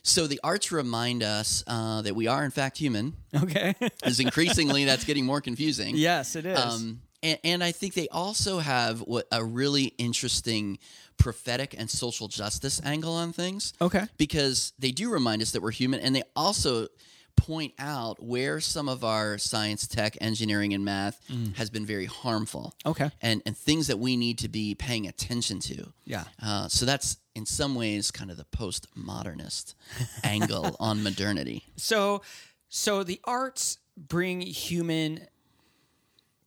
[0.03, 3.15] So the arts remind us uh, that we are, in fact, human.
[3.35, 3.75] Okay.
[4.03, 5.97] As increasingly, that's getting more confusing.
[5.97, 6.59] yes, it is.
[6.59, 10.79] Um, and, and I think they also have what a really interesting
[11.17, 13.73] prophetic and social justice angle on things.
[13.81, 14.05] Okay.
[14.19, 16.89] Because they do remind us that we're human, and they also
[17.37, 21.21] point out where some of our science, tech, engineering, and math
[21.57, 22.75] has been very harmful.
[22.85, 22.91] Mm.
[22.91, 23.11] Okay.
[23.21, 25.93] And and things that we need to be paying attention to.
[26.05, 26.25] Yeah.
[26.43, 29.75] Uh, so that's in some ways kind of the postmodernist
[30.25, 31.65] angle on modernity.
[31.77, 32.23] So,
[32.69, 35.27] so the arts bring human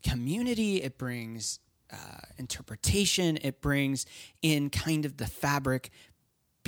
[0.04, 0.82] community.
[0.82, 1.60] It brings
[1.92, 3.38] uh, interpretation.
[3.42, 4.06] It brings
[4.42, 5.90] in kind of the fabric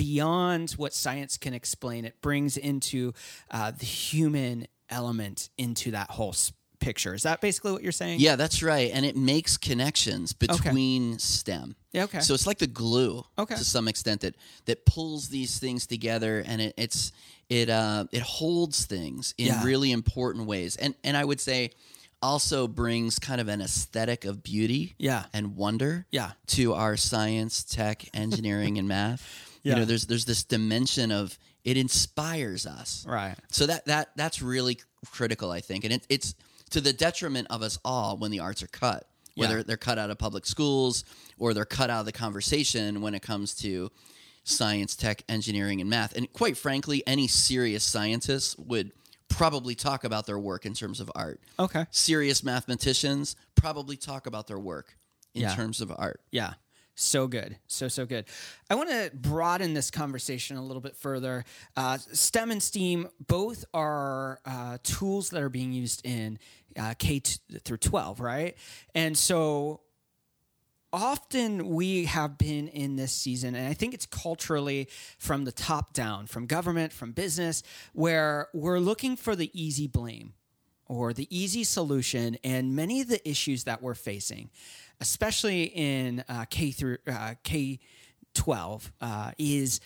[0.04, 2.04] beyond what science can explain.
[2.06, 3.12] It brings into
[3.50, 6.34] uh, the human element into that whole
[6.78, 7.12] picture.
[7.14, 8.20] Is that basically what you're saying?
[8.20, 8.90] Yeah, that's right.
[8.94, 11.76] And it makes connections between STEM.
[11.92, 12.20] Yeah, okay.
[12.20, 13.54] So it's like the glue Okay.
[13.56, 14.34] to some extent that
[14.64, 17.12] that pulls these things together and it, it's
[17.50, 19.62] it uh it holds things in Yeah.
[19.64, 20.76] really important ways.
[20.76, 21.72] And and I would say
[22.22, 25.24] also brings kind of an aesthetic of beauty Yeah.
[25.34, 26.32] and wonder Yeah.
[26.56, 29.22] to our science, tech, engineering and math.
[29.62, 29.74] Yeah.
[29.74, 33.04] You know, there's there's this dimension of it inspires us.
[33.06, 33.36] Right.
[33.50, 34.78] So that that that's really
[35.10, 36.34] critical, I think, and it, it's
[36.70, 39.62] to the detriment of us all when the arts are cut, whether Yeah.
[39.66, 41.04] they're cut out of public schools
[41.38, 43.90] or they're cut out of the conversation when it comes to
[44.44, 46.16] science, tech, engineering, and math.
[46.16, 48.92] And quite frankly, any serious scientist would
[49.28, 51.40] probably talk about their work in terms of art.
[51.58, 51.86] Okay.
[51.90, 54.96] Serious mathematicians probably talk about their work
[55.34, 55.54] in Yeah.
[55.54, 56.20] terms of art.
[56.30, 56.54] Yeah.
[57.00, 57.56] So good.
[57.66, 58.26] So, so good.
[58.68, 61.44] I want to broaden this conversation a little bit further.
[61.74, 66.38] Uh, STEM and STEAM both are uh, tools that are being used in
[66.78, 68.54] uh, K t- through 12, right?
[68.94, 69.80] And so
[70.92, 75.94] often we have been in this season, and I think it's culturally from the top
[75.94, 77.62] down, from government, from business,
[77.94, 80.34] where we're looking for the easy blame
[80.90, 84.50] or the easy solution and many of the issues that we're facing,
[85.00, 87.78] especially in uh, K through uh, K
[88.34, 89.80] twelve, uh, is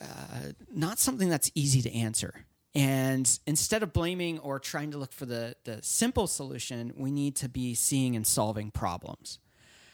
[0.00, 2.46] uh, not something that's easy to answer.
[2.74, 7.36] And instead of blaming or trying to look for the the simple solution, we need
[7.36, 9.38] to be seeing and solving problems.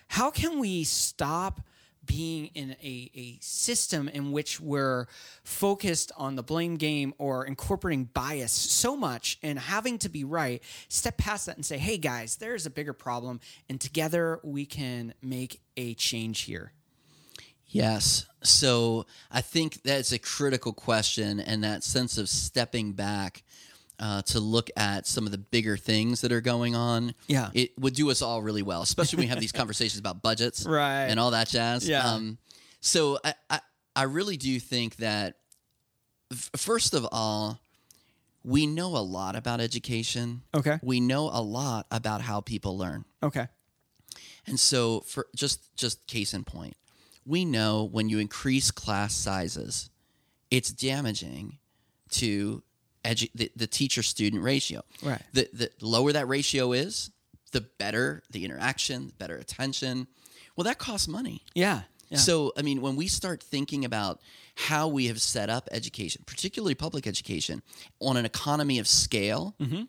[0.09, 1.61] How can we stop?
[2.07, 5.07] Being in a, a system in which we're
[5.45, 10.63] focused on the blame game or incorporating bias so much and having to be right,
[10.89, 15.15] step past that and say, hey guys, there's a bigger problem, and together we can
[15.23, 16.73] make a change here.
[17.69, 18.27] Yes.
[18.43, 23.43] So I think that's a critical question, and that sense of stepping back
[23.99, 27.15] uh, to look at some of the bigger things that are going on.
[27.29, 27.51] Yeah.
[27.55, 30.67] It would do us all really well, especially when we have these conversations about budgets
[30.67, 31.05] Right.
[31.07, 31.89] and all that jazz.
[31.89, 32.05] Yeah.
[32.07, 32.39] Um,
[32.81, 33.61] so I, I,
[33.95, 35.37] I really do think that,
[36.31, 37.61] f- first of all,
[38.45, 40.43] we know a lot about education.
[40.55, 40.79] Okay.
[40.83, 43.05] We know a lot about how people learn.
[43.23, 43.49] Okay.
[44.47, 46.77] And so for just just case in point,
[47.25, 49.91] we know when you increase class sizes,
[50.51, 51.59] it's damaging
[52.11, 52.63] to
[53.07, 54.83] edu- the, the teacher student ratio.
[55.03, 55.23] Right.
[55.33, 57.11] The the lower that ratio is,
[57.53, 60.07] the better the interaction, the better attention.
[60.57, 61.43] Well, that costs money.
[61.55, 61.83] Yeah.
[62.09, 62.19] Yeah.
[62.19, 64.21] So, I mean, when we start thinking about
[64.55, 67.63] how we have set up education, particularly public education,
[68.01, 69.83] on an economy of scale, Mm-hmm.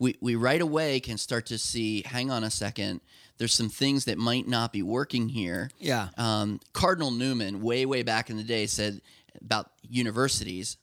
[0.00, 3.00] we, we right away can start to see hang on a second,
[3.38, 5.70] there's some things that might not be working here.
[5.78, 6.08] Yeah.
[6.18, 9.00] Um, Cardinal Newman, way, way back in the day, said
[9.40, 10.76] about universities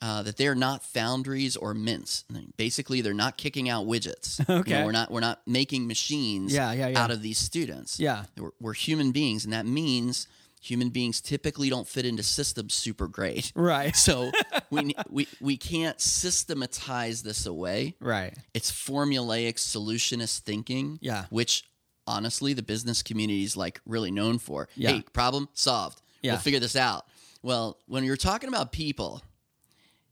[0.00, 2.24] uh, that they're not foundries or mints.
[2.56, 4.38] Basically, they're not kicking out widgets.
[4.48, 4.84] You know, Okay.
[4.84, 7.02] we're not we're not making machines Yeah, yeah, yeah.
[7.02, 7.98] out of these students.
[7.98, 8.24] Yeah.
[8.36, 10.28] We're, we're human beings, and that means
[10.60, 13.52] human beings typically don't fit into systems super great.
[13.56, 13.94] Right.
[13.96, 14.30] So
[14.70, 17.94] we, we we can't systematize this away.
[18.00, 18.34] right.
[18.54, 20.98] It's formulaic solutionist thinking.
[21.02, 21.24] Yeah.
[21.30, 21.64] Which
[22.06, 24.68] honestly the business community is like really known for.
[24.76, 24.90] Yeah.
[24.92, 26.00] Hey, problem solved.
[26.22, 26.32] Yeah.
[26.32, 27.04] We'll figure this out.
[27.42, 29.22] Well, when you're talking about people,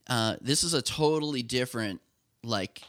[0.09, 2.01] uh, this is a totally different
[2.42, 2.83] like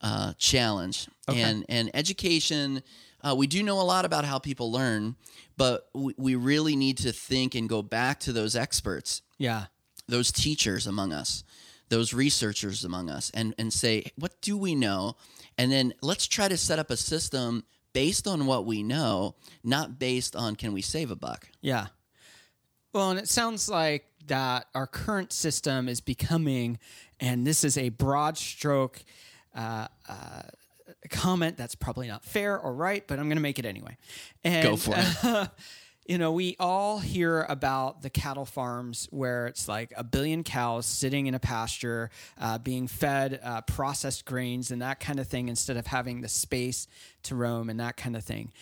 [0.00, 1.08] uh, challenge.
[1.28, 2.82] And and education,
[3.22, 5.16] uh, we do know a lot about how people learn,
[5.56, 9.66] but we, we really need to think and go back to those experts Yeah.
[10.08, 11.42] those teachers among us,
[11.88, 15.16] those researchers among us, and, and say, what do we know?
[15.56, 19.98] And then let's try to set up a system based on what we know, not
[19.98, 21.48] based on can we save a buck.
[21.62, 21.86] Yeah.
[22.92, 26.78] Well, and it sounds like that our current system is becoming,
[27.20, 29.04] and this is a broad stroke
[29.54, 30.42] uh, uh,
[31.10, 33.96] comment that's probably not fair or right, but I'm going to make it anyway.
[34.42, 35.48] And, Go for it.
[36.06, 40.86] you know, we all hear about the cattle farms where it's like a billion cows
[40.86, 45.48] sitting in a pasture, uh, being fed uh, processed grains and that kind of thing,
[45.48, 46.86] instead of having the space
[47.22, 48.52] to roam and that kind of thing.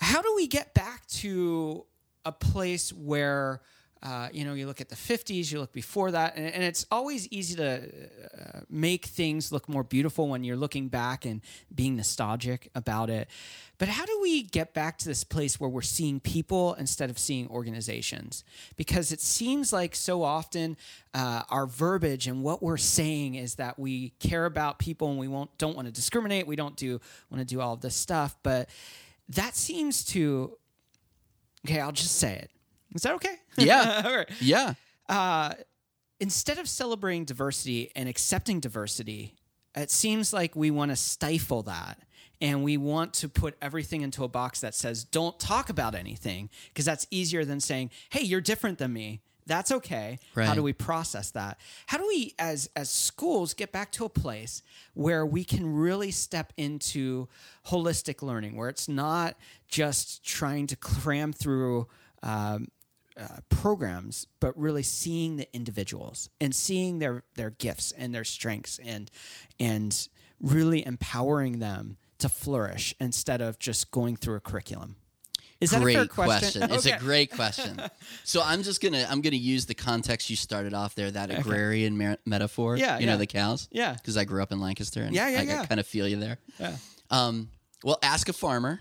[0.00, 1.84] How do we get back to
[2.24, 3.60] a place where
[4.02, 6.86] uh, you know, you look at the 50s, you look before that, and, and it's
[6.90, 11.42] always easy to uh, make things look more beautiful when you're looking back and
[11.74, 13.28] being nostalgic about it.
[13.76, 17.18] But how do we get back to this place where we're seeing people instead of
[17.18, 18.44] seeing organizations?
[18.76, 20.78] Because it seems like so often
[21.12, 25.28] uh, our verbiage and what we're saying is that we care about people and we
[25.28, 26.46] won't don't want to discriminate.
[26.46, 28.68] We don't do want to do all of this stuff, but
[29.30, 30.56] that seems to
[31.66, 31.80] okay.
[31.80, 32.50] I'll just say it.
[32.94, 33.36] Is that okay?
[33.56, 34.02] Yeah.
[34.04, 34.28] All right.
[34.40, 34.74] Yeah.
[35.08, 35.54] Uh,
[36.18, 39.34] instead of celebrating diversity and accepting diversity,
[39.74, 41.98] it seems like we want to stifle that.
[42.42, 46.48] And we want to put everything into a box that says, don't talk about anything,
[46.68, 49.20] because that's easier than saying, hey, you're different than me.
[49.46, 50.18] That's okay.
[50.46, 51.58] How do we process that?
[51.86, 54.62] How do we, as as schools, get back to a place
[54.94, 57.28] where we can really step into
[57.66, 59.36] holistic learning, where it's not
[59.68, 61.88] just trying to cram through
[62.22, 62.68] um,
[63.18, 68.78] uh, programs, but really seeing the individuals and seeing their their gifts and their strengths
[68.84, 69.10] and
[69.58, 70.08] and
[70.40, 74.96] really empowering them to flourish instead of just going through a curriculum.
[75.60, 76.62] Is that great a fair question?
[76.70, 77.82] It's a great question.
[78.24, 81.98] so I'm just gonna I'm gonna use the context you started off there, that agrarian
[81.98, 82.76] mer- metaphor.
[82.76, 83.12] Yeah, you yeah.
[83.12, 83.68] know the cows.
[83.70, 83.92] Yeah.
[83.92, 85.02] because I grew up in Lancaster.
[85.02, 85.66] And Yeah, yeah, I, yeah.
[85.66, 86.38] kind of feel you there.
[86.58, 86.76] Yeah.
[87.10, 87.50] Um,
[87.84, 88.80] well, ask a farmer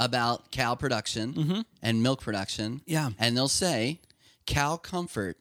[0.00, 2.76] about cow production and milk production.
[2.78, 2.90] Mm-hmm.
[2.90, 3.10] Yeah.
[3.18, 4.00] and they'll say
[4.46, 5.36] cow comfort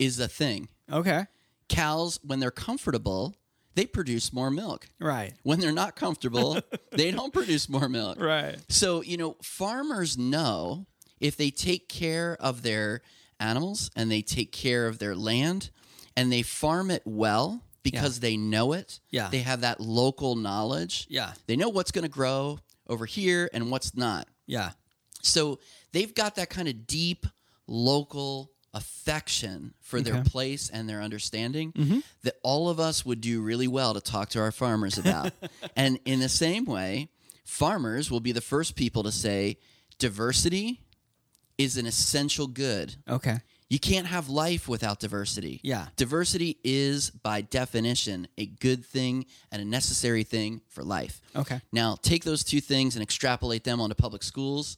[0.00, 0.68] is a thing.
[0.90, 1.26] Okay.
[1.68, 3.36] Cows, when they're comfortable,
[3.74, 4.88] they produce more milk.
[4.98, 5.34] Right.
[5.42, 6.58] When they're not comfortable,
[6.92, 8.20] they don't produce more milk.
[8.20, 8.56] Right.
[8.68, 10.86] So, you know, farmers know
[11.20, 13.02] if they take care of their
[13.38, 15.70] animals and they take care of their land
[16.16, 19.00] and they farm it well because they know it.
[19.10, 19.28] Yeah.
[19.30, 21.06] They have that local knowledge.
[21.10, 21.32] Yeah.
[21.46, 24.28] They know what's going to grow over here and what's not.
[24.46, 24.70] Yeah.
[25.22, 25.60] So
[25.92, 27.26] they've got that kind of deep
[27.66, 32.00] local affection for their place and their understanding mm-hmm.
[32.24, 35.32] that all of us would do really well to talk to our farmers about.
[35.76, 37.08] and in the same way,
[37.44, 39.56] farmers will be the first people to say
[39.98, 40.80] diversity
[41.56, 42.96] is an essential good.
[43.08, 43.38] Okay.
[43.70, 45.58] You can't have life without diversity.
[45.62, 45.86] Yeah.
[45.96, 51.20] Diversity is, by definition, a good thing and a necessary thing for life.
[51.34, 51.60] Okay.
[51.72, 54.76] Now, take those two things and extrapolate them onto public schools.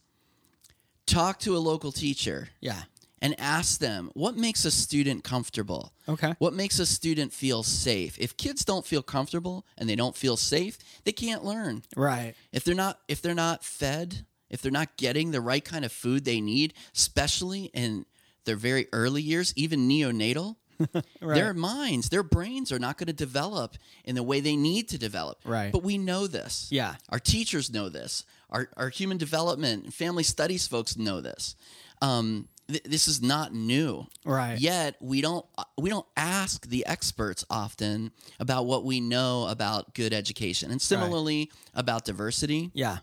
[1.07, 2.83] Talk to a local teacher Yeah.
[3.22, 5.92] and ask them what makes a student comfortable?
[6.09, 6.35] Okay.
[6.38, 8.16] What makes a student feel safe?
[8.18, 11.83] If kids don't feel comfortable and they don't feel safe, they can't learn.
[11.96, 12.35] Right.
[12.53, 15.92] If they're not if they're not fed, if they're not getting the right kind of
[15.92, 18.07] food they need, especially in
[18.46, 20.56] their very early years, even neonatal,
[21.20, 24.98] their minds, their brains are not going to develop in the way they need to
[24.98, 25.38] develop.
[25.44, 25.72] Right.
[25.72, 26.68] But we know this.
[26.70, 26.96] Yeah.
[27.09, 28.24] Our teachers know this.
[28.50, 31.56] Our, our human development and family studies folks know this.
[32.02, 34.06] Um, th- this is not new.
[34.24, 34.59] Right.
[34.59, 35.44] Yet we don't
[35.78, 41.50] we don't ask the experts often about what we know about good education, and similarly
[41.74, 42.70] about diversity.
[42.74, 42.98] Yeah.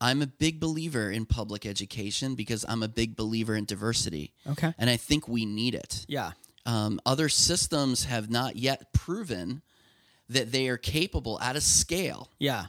[0.00, 4.32] I'm a big believer in public education because I'm a big believer in diversity.
[4.46, 4.72] Okay.
[4.78, 6.04] And I think we need it.
[6.08, 6.32] Yeah.
[6.66, 9.62] Um, other systems have not yet proven
[10.28, 12.66] that they are capable at a scale Yeah.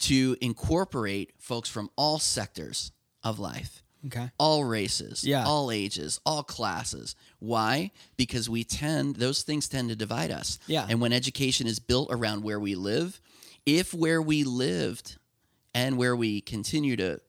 [0.00, 2.90] to incorporate folks from all sectors
[3.22, 4.30] of life, Okay.
[4.38, 5.44] all races, Yeah.
[5.46, 7.14] all ages, all classes.
[7.38, 7.90] Why?
[8.16, 10.58] Because we tend, those things tend to divide us.
[10.66, 10.86] Yeah.
[10.88, 13.20] And when education is built around where we live,
[13.66, 15.16] if where we lived
[15.74, 17.20] and where we continue to,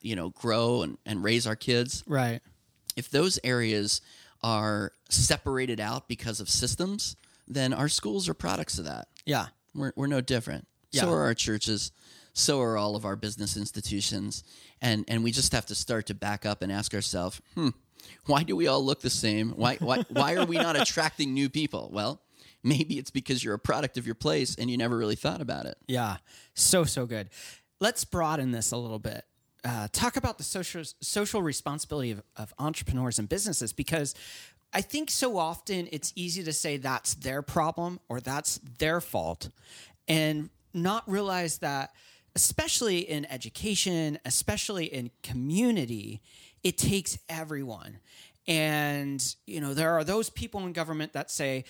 [0.00, 2.40] you know, grow and, and raise our kids, Right.
[2.96, 4.00] if those areas
[4.42, 9.08] are separated out because of systems, then our schools are products of that.
[9.24, 9.46] Yeah.
[9.74, 10.66] We're, we're no different.
[10.90, 11.02] yeah.
[11.02, 11.92] So are our churches.
[12.34, 14.42] So are all of our business institutions.
[14.80, 17.68] And, and we just have to start to back up and ask ourselves, hmm,
[18.26, 19.50] why do we all look the same?
[19.50, 21.88] Why, why, why are we not attracting new people?
[21.92, 22.20] Well,
[22.64, 25.66] maybe it's because you're a product of your place and you never really thought about
[25.66, 25.76] it.
[25.86, 26.16] Yeah,
[26.54, 27.28] so so good.
[27.82, 29.24] Let's broaden this a little bit.
[29.64, 34.14] Uh, talk about the social social responsibility of, of entrepreneurs and businesses because
[34.72, 39.48] I think so often it's easy to say that's their problem or that's their fault,
[40.06, 41.90] and not realize that,
[42.36, 46.20] especially in education, especially in community,
[46.62, 47.98] it takes everyone.
[48.46, 51.64] And you know there are those people in government that say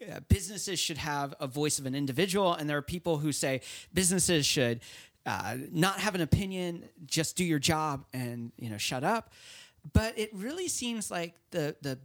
[0.00, 3.60] uh, businesses should have a voice of an individual, and there are people who say
[3.92, 4.80] businesses should
[5.28, 9.30] uh, not have an opinion, just do your job and you know shut up.
[9.92, 11.98] But it really seems like the the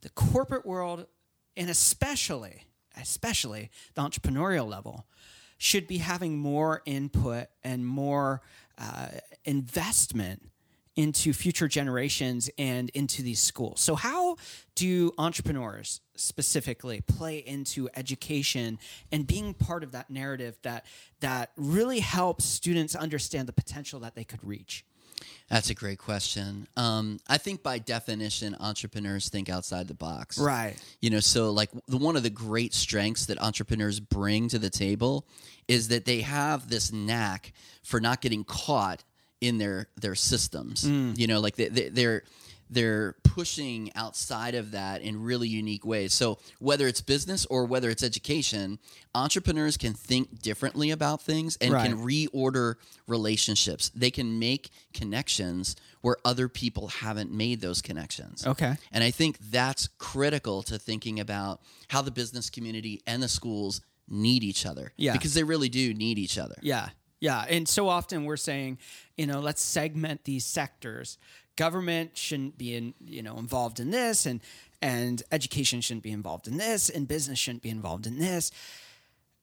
[0.00, 1.06] the corporate world,
[1.56, 2.64] and especially
[2.98, 5.06] especially the entrepreneurial level,
[5.58, 8.40] should be having more input and more
[8.78, 9.08] uh,
[9.44, 10.50] investment
[10.96, 13.80] into future generations and into these schools.
[13.80, 14.36] So, how
[14.74, 18.78] do entrepreneurs specifically play into education
[19.12, 20.86] and being part of that narrative that
[21.20, 24.84] that really helps students understand the potential that they could reach?
[25.48, 26.66] That's a great question.
[26.76, 30.38] Um, I think by definition, entrepreneurs think outside the box.
[30.38, 30.74] Right.
[31.00, 34.70] You know, so like the, one of the great strengths that entrepreneurs bring to the
[34.70, 35.26] table
[35.68, 39.04] is that they have this knack for not getting caught
[39.40, 40.84] in their their systems.
[40.84, 41.18] Mm.
[41.18, 42.22] You know, like they, they, they're
[42.68, 46.12] they're pushing outside of that in really unique ways.
[46.12, 48.80] So whether it's business or whether it's education,
[49.14, 51.88] entrepreneurs can think differently about things and Right.
[51.88, 52.74] can reorder
[53.06, 53.90] relationships.
[53.94, 58.44] They can make connections where other people haven't made those connections.
[58.44, 58.74] Okay.
[58.90, 63.80] And I think that's critical to thinking about how the business community and the schools
[64.08, 64.92] need each other.
[64.96, 65.12] Yeah.
[65.12, 66.56] Because they really do need each other.
[66.62, 66.88] Yeah.
[67.20, 67.44] Yeah.
[67.48, 68.78] And so often we're saying,
[69.16, 71.18] you know, let's segment these sectors.
[71.56, 74.40] Government shouldn't be in, you know, involved in this and
[74.82, 78.50] and education shouldn't be involved in this and business shouldn't be involved in this.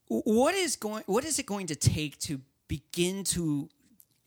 [0.07, 3.69] What is going what is it going to take to begin to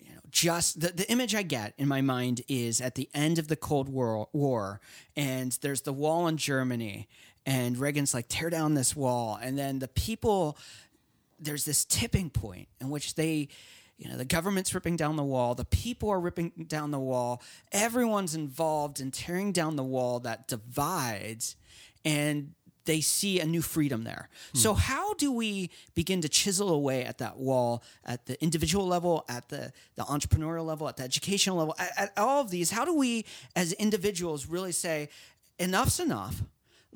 [0.00, 3.38] you know, just the, the image I get in my mind is at the end
[3.38, 4.80] of the Cold War, War,
[5.16, 7.08] and there's the wall in Germany,
[7.46, 9.38] and Reagan's like, tear down this wall.
[9.40, 10.58] And then the people,
[11.38, 13.48] there's this tipping point in which they,
[13.98, 17.42] you know, the government's ripping down the wall, the people are ripping down the wall,
[17.72, 21.56] everyone's involved in tearing down the wall that divides,
[22.04, 22.52] and
[22.86, 24.28] they see a new freedom there.
[24.52, 24.58] Hmm.
[24.58, 29.24] So how do we begin to chisel away at that wall at the individual level,
[29.28, 32.70] at the, the entrepreneurial level, at the educational level, at, at all of these?
[32.70, 33.24] How do we
[33.54, 35.08] as individuals really say
[35.58, 36.42] enough's enough?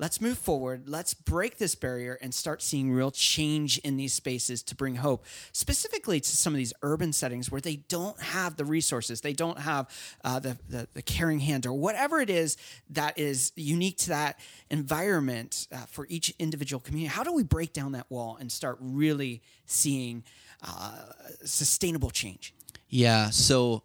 [0.01, 0.89] Let's move forward.
[0.89, 5.23] Let's break this barrier and start seeing real change in these spaces to bring hope,
[5.51, 9.59] specifically to some of these urban settings where they don't have the resources, they don't
[9.59, 9.87] have
[10.23, 12.57] uh, the, the the caring hand or whatever it is
[12.89, 14.39] that is unique to that
[14.71, 17.13] environment uh, for each individual community.
[17.13, 20.23] How do we break down that wall and start really seeing
[20.63, 20.97] uh,
[21.45, 22.55] sustainable change?
[22.89, 23.29] Yeah.
[23.29, 23.83] So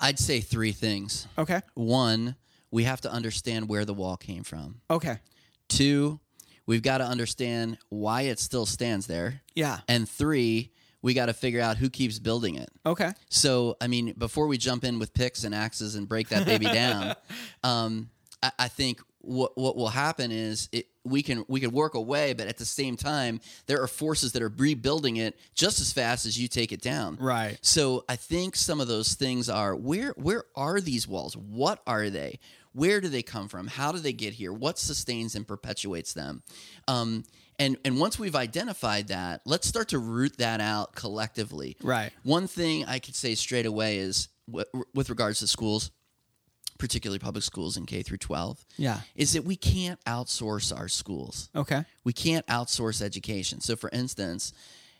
[0.00, 1.28] I'd say three things.
[1.38, 1.60] Okay.
[1.74, 2.34] One,
[2.72, 4.80] we have to understand where the wall came from.
[4.90, 5.20] Okay.
[5.68, 6.20] Two,
[6.66, 9.42] we've got to understand why it still stands there.
[9.54, 9.78] Yeah.
[9.88, 12.68] And three, we got to figure out who keeps building it.
[12.84, 13.12] Okay.
[13.28, 16.66] So, I mean, before we jump in with picks and axes and break that baby
[16.66, 17.14] down,
[17.62, 18.10] um,
[18.42, 22.32] I, I think what what will happen is it we can we can work away,
[22.32, 26.26] but at the same time, there are forces that are rebuilding it just as fast
[26.26, 27.16] as you take it down.
[27.20, 27.58] Right.
[27.60, 31.36] So I think some of those things are where where are these walls?
[31.36, 32.38] What are they?
[32.76, 33.68] Where do they come from?
[33.68, 34.52] How do they get here?
[34.52, 36.42] What sustains and perpetuates them?
[36.86, 37.24] Um,
[37.58, 41.76] and and once we've identified that, let's start to root that out collectively.
[41.82, 42.12] Right.
[42.22, 45.90] One thing I could say straight away is w- with regards to schools,
[46.78, 49.00] particularly public schools in K through 12, Yeah.
[49.14, 51.48] is that we can't outsource our schools.
[51.56, 51.82] Okay.
[52.04, 53.62] We can't outsource education.
[53.62, 54.52] So, for instance,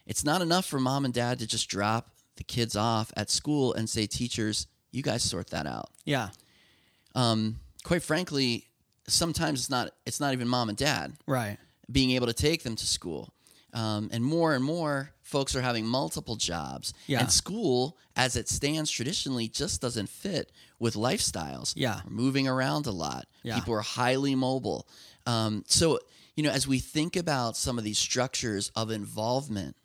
[0.07, 3.75] it's not enough for mom and dad to just drop the kids off at school
[3.75, 5.91] and say, teachers, you guys sort that out.
[6.07, 6.31] Yeah.
[7.15, 8.67] Um, quite frankly,
[9.07, 11.57] sometimes it's not it's not even mom and dad Right.
[11.91, 13.33] being able to take them to school.
[13.73, 16.95] Um, and more and more folks are having multiple jobs.
[17.07, 17.21] Yeah.
[17.21, 21.75] And school, as it stands traditionally, just doesn't fit with lifestyles.
[21.77, 22.01] Yeah.
[22.05, 23.27] We're moving around a lot.
[23.43, 23.57] Yeah.
[23.57, 24.89] People are highly mobile.
[25.27, 25.99] Um, so,
[26.37, 29.77] you know, as we think about some of these structures of involvement,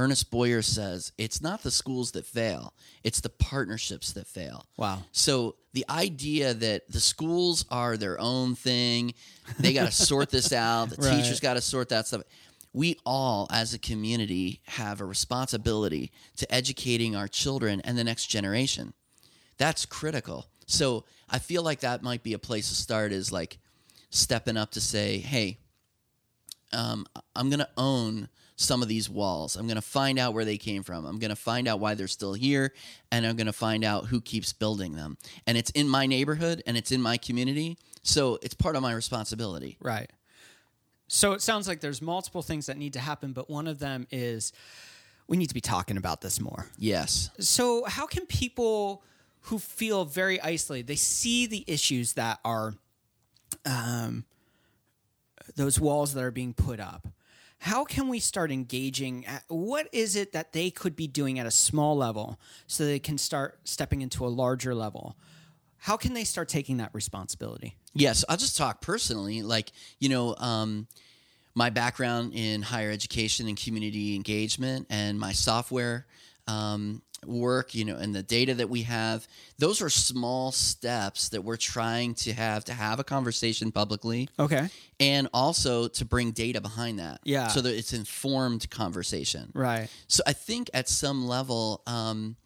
[0.00, 2.72] Ernest Boyer says it's not the schools that fail,
[3.04, 4.64] it's the partnerships that fail.
[4.78, 5.02] Wow.
[5.12, 9.12] So the idea that the schools are their own thing,
[9.58, 11.22] they got to sort this out, the Right.
[11.22, 12.22] teachers got to sort that stuff.
[12.72, 18.26] We all, as a community, have a responsibility to educating our children and the next
[18.26, 18.94] generation.
[19.58, 20.46] That's critical.
[20.66, 23.58] So I feel like that might be a place to start is like
[24.08, 25.58] stepping up to say, hey,
[26.72, 28.28] um, I'm going to own
[28.60, 29.56] some of these walls.
[29.56, 31.06] I'm going to find out where they came from.
[31.06, 32.74] I'm going to find out why they're still here,
[33.10, 35.16] and I'm going to find out who keeps building them.
[35.46, 38.92] And it's in my neighborhood and it's in my community, so it's part of my
[38.92, 39.78] responsibility.
[39.80, 40.10] Right.
[41.08, 44.06] So it sounds like there's multiple things that need to happen, but one of them
[44.10, 44.52] is
[45.26, 46.66] we need to be talking about this more.
[46.76, 47.30] Yes.
[47.40, 49.02] So how can people
[49.44, 52.74] who feel very isolated, they see the issues that are
[53.64, 54.24] um,
[55.56, 57.08] those walls that are being put up,
[57.60, 59.26] how can we start engaging?
[59.26, 62.98] At, what is it that they could be doing at a small level so they
[62.98, 65.14] can start stepping into a larger level?
[65.76, 67.76] How can they start taking that responsibility?
[67.92, 69.42] Yes, I'll just talk personally.
[69.42, 70.86] Like, you know, um,
[71.54, 76.06] my background in higher education and community engagement and my software
[76.46, 79.26] um, work, you know, and the data that we have,
[79.58, 84.28] those are small steps that we're trying to have to have a conversation publicly.
[84.38, 84.68] Okay.
[84.98, 87.20] And also to bring data behind that.
[87.24, 87.48] Yeah.
[87.48, 89.50] So that it's informed conversation.
[89.54, 89.88] Right.
[90.08, 92.36] So I think at some level, um,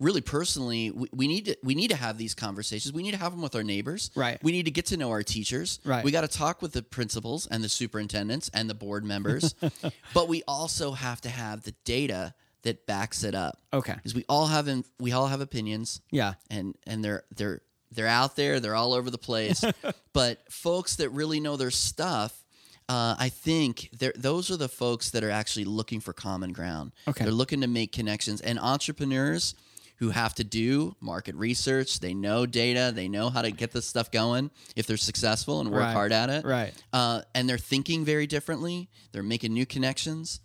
[0.00, 2.92] really personally, we, we need to we need to have these conversations.
[2.92, 4.10] We need to have them with our neighbors.
[4.14, 4.42] Right.
[4.42, 5.80] We need to get to know our teachers.
[5.84, 6.04] Right.
[6.04, 9.54] We got to talk with the principals and the superintendents and the board members.
[10.14, 12.34] but we also have to have the data
[12.64, 13.62] that backs it up.
[13.72, 13.94] Okay.
[13.94, 16.34] Because we all have in, we all have opinions Yeah.
[16.50, 17.62] and and they're they're
[17.92, 19.62] they're out there they're all over the place
[20.12, 22.42] but folks that really know their stuff
[22.88, 26.92] uh, I think they're- those are the folks that are actually looking for common ground.
[27.08, 27.24] Okay.
[27.24, 28.42] They're looking to make connections.
[28.42, 29.54] And entrepreneurs
[29.98, 33.86] who have to do market research, they know data, they know how to get this
[33.86, 35.92] stuff going if they're successful and work Right.
[35.94, 36.44] hard at it.
[36.44, 36.74] Right.
[36.92, 38.90] Uh, and they're thinking very differently.
[39.12, 40.40] They're making new connections.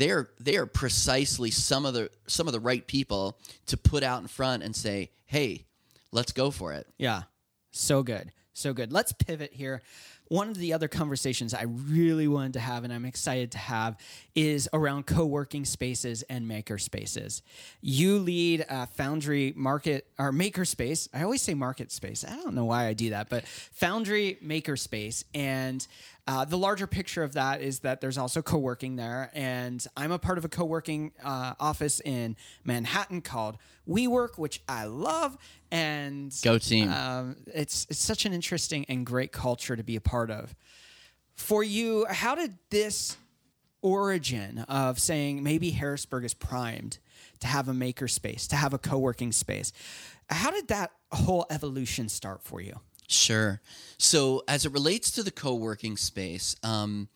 [0.00, 4.02] They are they are precisely some of the some of the right people to put
[4.02, 5.66] out in front and say, "Hey,
[6.10, 7.24] let's go for it." Yeah.
[7.70, 8.32] So good.
[8.54, 8.92] So good.
[8.94, 9.82] Let's pivot here.
[10.28, 13.98] One of the other conversations I really wanted to have and I'm excited to have
[14.34, 17.42] is around co working spaces and maker spaces.
[17.82, 21.10] You lead a Foundry Market or Maker Space.
[21.12, 22.24] I always say Market Space.
[22.24, 25.24] I don't know why I do that, but Foundry Maker Space.
[25.34, 25.86] And
[26.30, 29.32] uh, the larger picture of that is that there's also co working there.
[29.34, 33.58] And I'm a part of a co working uh, office in Manhattan called
[33.88, 35.36] WeWork, which I love.
[35.72, 36.88] And Go team.
[36.88, 40.54] um, it's it's such an interesting and great culture to be a part of.
[41.34, 43.16] For you, how did this
[43.82, 46.98] origin of saying maybe Harrisburg is primed
[47.40, 49.72] to have a maker space, to have a co-working space,
[50.28, 52.78] how did that whole evolution start for you?
[53.10, 53.60] Sure.
[53.98, 57.08] So, as it relates to the co working space, um,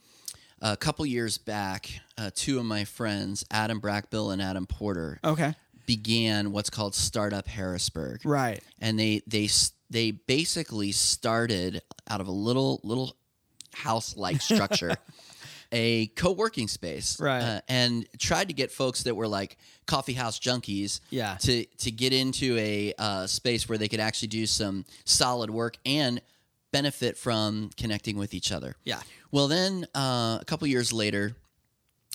[0.61, 1.88] a couple years back,
[2.18, 5.55] uh, two of my friends, Adam Brackbill and Adam Porter, Okay.
[5.86, 8.20] began what's called Startup Harrisburg.
[8.24, 8.61] Right.
[8.80, 9.49] And they they
[9.90, 13.16] they basically started out of a little little
[13.72, 14.97] house like structure.
[15.73, 17.41] A co-working space, Right.
[17.43, 19.57] uh, and tried to get folks that were like
[19.87, 21.37] coffee house junkies, Yeah.
[21.43, 25.77] to to get into a uh, space where they could actually do some solid work
[25.85, 26.21] and
[26.73, 28.77] benefit from connecting with each other.
[28.85, 29.01] Yeah.
[29.31, 31.37] Well, then uh, a couple years later,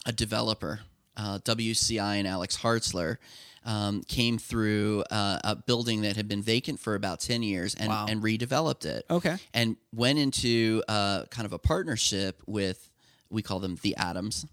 [0.05, 0.81] a developer,
[1.17, 3.17] uh, WCI and Alex Hartzler,
[3.65, 7.89] um, came through uh, a building that had been vacant for about 10 years and,
[7.89, 8.05] Wow.
[8.09, 9.05] and redeveloped it.
[9.09, 9.37] Okay.
[9.53, 12.89] And went into uh, kind of a partnership with,
[13.29, 14.45] we call them the Adams.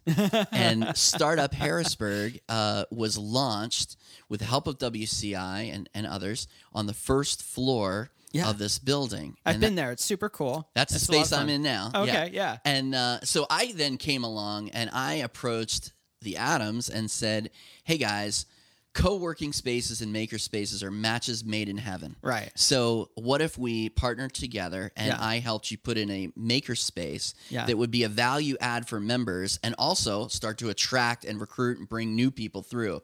[0.53, 3.97] and Startup Harrisburg uh, was launched
[4.29, 8.51] with the help of WCI and, and others on the first floor Yeah.
[8.51, 9.37] of this building.
[9.47, 9.93] I've And been there.
[9.93, 10.69] It's super cool.
[10.75, 11.91] that's the It's of space I'm in now.
[11.95, 12.59] Okay, yeah.
[12.65, 17.51] And uh, so I then came along and I approached the Adams and said,
[17.85, 18.47] "Hey guys,
[18.97, 22.17] co-working spaces and maker spaces are matches made in heaven.
[22.23, 22.51] Right.
[22.55, 25.19] So what if we partnered together and Yeah.
[25.21, 27.67] I helped you put in a maker space Yeah.
[27.67, 31.79] that would be a value add for members and also start to attract and recruit
[31.79, 33.03] and bring new people through.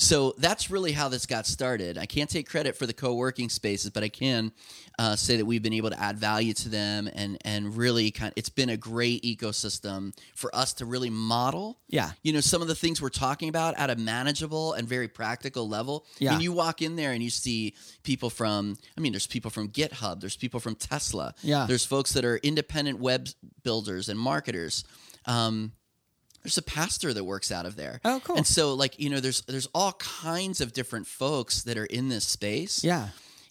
[0.00, 1.98] So that's really how this got started.
[1.98, 4.50] I can't take credit for the co-working spaces, but I can
[4.98, 8.28] uh, say that we've been able to add value to them and and really kind.
[8.28, 11.80] Of, it's been a great ecosystem for us to really model.
[11.88, 12.12] Yeah.
[12.22, 15.68] You know some of the things we're talking about at a manageable and very practical
[15.68, 16.06] level.
[16.18, 16.32] Yeah.
[16.32, 18.78] And you walk in there and you see people from.
[18.96, 20.20] I mean, there's people from GitHub.
[20.20, 21.34] There's people from Tesla.
[21.42, 21.66] Yeah.
[21.68, 23.28] There's folks that are independent web
[23.62, 24.82] builders and marketers.
[25.26, 25.72] Um,
[26.42, 28.00] there's a pastor that works out of there.
[28.04, 28.36] Oh, cool.
[28.36, 32.08] And so, like you know, there's there's all kinds of different folks that are in
[32.08, 32.82] this space.
[32.84, 33.08] Yeah.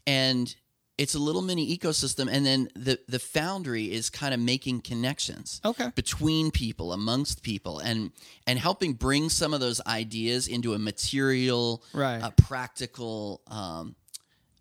[0.08, 0.54] And
[0.98, 5.62] it's a little mini ecosystem, and then the the foundry is kind of making connections
[5.64, 5.92] Okay.
[5.96, 8.12] between people, amongst people, and
[8.48, 12.22] and helping bring some of those ideas into a material, Right.
[12.22, 13.96] uh, practical um,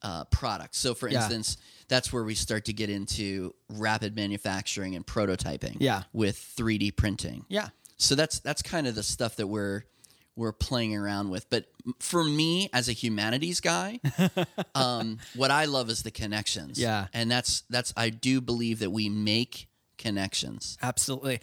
[0.02, 0.76] uh, product.
[0.76, 1.22] So, for Yeah.
[1.22, 1.56] instance,
[1.88, 5.78] that's where we start to get into rapid manufacturing and prototyping.
[5.80, 6.04] Yeah.
[6.12, 7.46] with 3D printing.
[7.48, 7.70] Yeah.
[7.98, 9.84] So that's that's kind of the stuff that we're
[10.36, 11.50] we're playing around with.
[11.50, 11.66] But
[11.98, 14.00] for me, as a humanities guy,
[14.74, 16.78] um, what I love is the connections.
[16.78, 17.08] Yeah.
[17.12, 19.68] and that's that's I do believe that we make
[19.98, 20.78] connections.
[20.80, 21.40] Absolutely.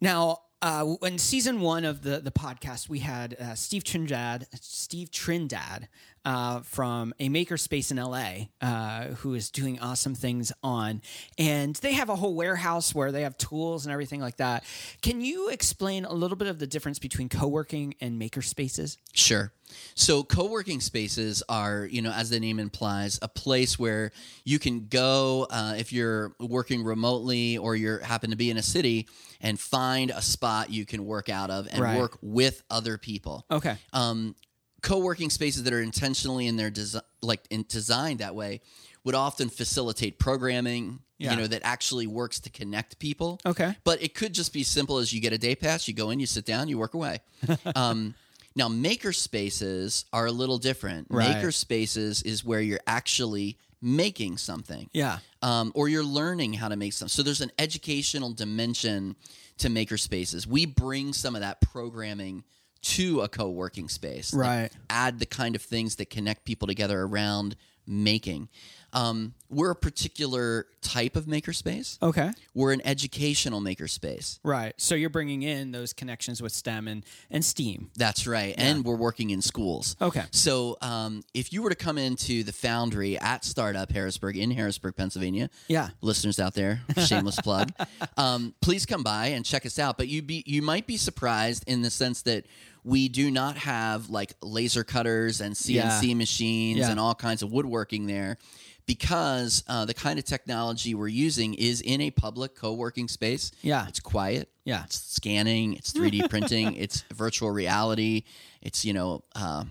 [0.00, 5.10] Now, uh, in season one of the the podcast, we had uh, Steve Trindad, Steve
[5.10, 5.88] Trindad,
[6.24, 11.02] uh, from a makerspace in LA uh, who is doing awesome things on,
[11.38, 14.64] and they have a whole warehouse where they have tools and everything like that.
[15.02, 18.98] Can you explain a little bit of the difference between co-working and makerspaces?
[19.12, 19.52] Sure.
[19.94, 24.12] So co-working spaces are, you know, as the name implies, a place where
[24.44, 28.62] you can go uh, if you're working remotely or you happen to be in a
[28.62, 29.08] city
[29.40, 31.96] and find a spot you can work out of and Right.
[31.98, 33.46] work with other people.
[33.50, 33.76] Okay.
[33.94, 34.34] um,
[34.82, 38.60] co-working spaces that are intentionally in their desi- like in, designed that way
[39.04, 41.30] would often facilitate programming Yeah.
[41.32, 43.74] you know that actually works to connect people Okay.
[43.84, 46.20] but it could just be simple as you get a day pass you go in
[46.20, 47.20] you sit down you work away
[47.76, 48.14] um,
[48.56, 51.34] now maker spaces are a little different Right.
[51.36, 55.18] maker spaces is where you're actually making something Yeah.
[55.42, 59.16] um, or you're learning how to make something So there's an educational dimension
[59.58, 60.46] to maker spaces.
[60.46, 62.42] We bring some of that programming
[62.82, 64.32] to a co-working space.
[64.34, 64.70] like Right.
[64.90, 67.56] add the kind of things that connect people together around
[67.86, 68.48] making.
[68.94, 71.96] Um, we're a particular type of makerspace.
[72.02, 72.30] Okay.
[72.54, 74.38] We're an educational makerspace.
[74.44, 74.74] Right.
[74.76, 77.90] So you're bringing in those connections with STEM and, and STEAM.
[77.96, 78.54] That's right.
[78.58, 79.96] And we're working in schools.
[80.00, 80.24] Okay.
[80.30, 84.94] So um, if you were to come into the foundry at Startup Harrisburg in Harrisburg,
[84.94, 85.88] Pennsylvania, Yeah.
[86.02, 87.72] listeners out there, shameless plug,
[88.18, 89.96] um, please come by and check us out.
[89.96, 92.44] But you be you might be surprised in the sense that
[92.84, 96.14] we do not have like laser cutters and CNC Yeah.
[96.14, 96.90] machines Yeah.
[96.90, 98.38] and all kinds of woodworking there.
[98.84, 103.52] Because uh, the kind of technology we're using is in a public co-working space.
[103.62, 103.86] Yeah.
[103.86, 104.48] it's quiet.
[104.64, 104.82] Yeah.
[104.84, 105.74] It's scanning.
[105.74, 106.74] It's 3D printing.
[106.74, 108.24] It's virtual reality.
[108.60, 109.64] It's you know uh,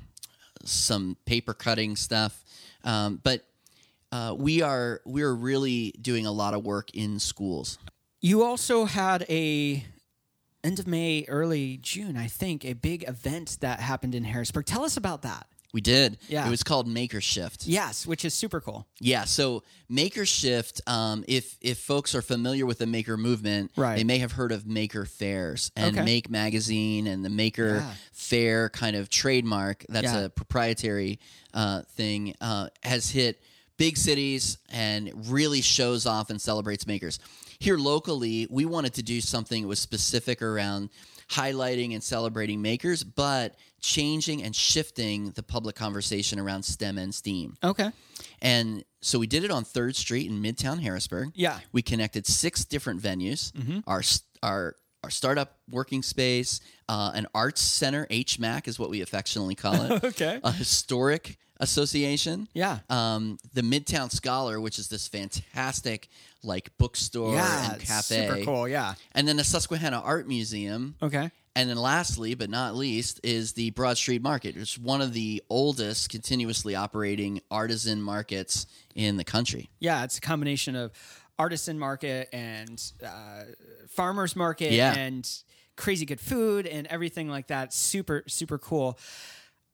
[0.64, 2.42] some paper cutting stuff.
[2.86, 3.46] Um, but
[4.14, 7.78] uh, we are we're really doing a lot of work in schools.
[8.22, 9.84] You also had a
[10.64, 14.66] end of May, early June, I think, a big event that happened in Harrisburg.
[14.66, 15.48] Tell us about that.
[15.74, 16.18] We did.
[16.28, 16.46] Yeah.
[16.46, 17.66] It was called Maker Shift.
[17.66, 18.88] Yes, which is super cool.
[19.00, 19.24] Yeah.
[19.24, 23.96] So Maker Shift, um, if if folks are familiar with the Maker movement, Right.
[23.96, 26.04] they may have heard of Maker Faires and Okay.
[26.04, 27.94] Make Magazine and the Maker Yeah.
[28.12, 29.86] Faire kind of trademark.
[29.88, 30.20] That's Yeah.
[30.26, 31.20] a proprietary
[31.54, 32.36] uh, thing.
[32.42, 33.42] Uh, has hit
[33.78, 37.18] big cities and really shows off and celebrates makers.
[37.62, 40.90] Here locally, we wanted to do something that was specific around
[41.30, 47.56] highlighting and celebrating makers, but changing and shifting the public conversation around STEM and STEAM.
[47.64, 47.92] Okay.
[48.42, 51.34] And so we did it on Third Street in Midtown Harrisburg.
[51.36, 51.60] Yeah.
[51.72, 53.52] We connected six different venues.
[53.52, 53.82] Mm-hmm.
[53.86, 54.02] Our
[54.42, 59.74] our our startup working space, uh, an arts center, HMAC is what we affectionately call
[59.76, 60.04] it.
[60.12, 60.40] Okay.
[60.44, 62.48] A historic association.
[62.54, 62.80] Yeah.
[62.90, 66.10] Um, the Midtown Scholar, which is this fantastic
[66.44, 67.74] like bookstore yeah.
[67.74, 68.28] and cafe.
[68.28, 68.68] Super cool.
[68.68, 68.96] Yeah.
[69.14, 70.96] And then the Susquehanna Art Museum.
[71.02, 71.30] Okay.
[71.56, 74.56] And then lastly, but not least, is the Broad Street Market.
[74.56, 79.70] It's one of the oldest continuously operating artisan markets in the country.
[79.80, 80.04] Yeah.
[80.04, 80.92] It's a combination of
[81.40, 83.44] artisan market and uh,
[83.90, 84.94] farmers market Yeah.
[84.96, 85.28] and
[85.78, 87.74] crazy good food and everything like that.
[87.74, 89.00] Super, super cool.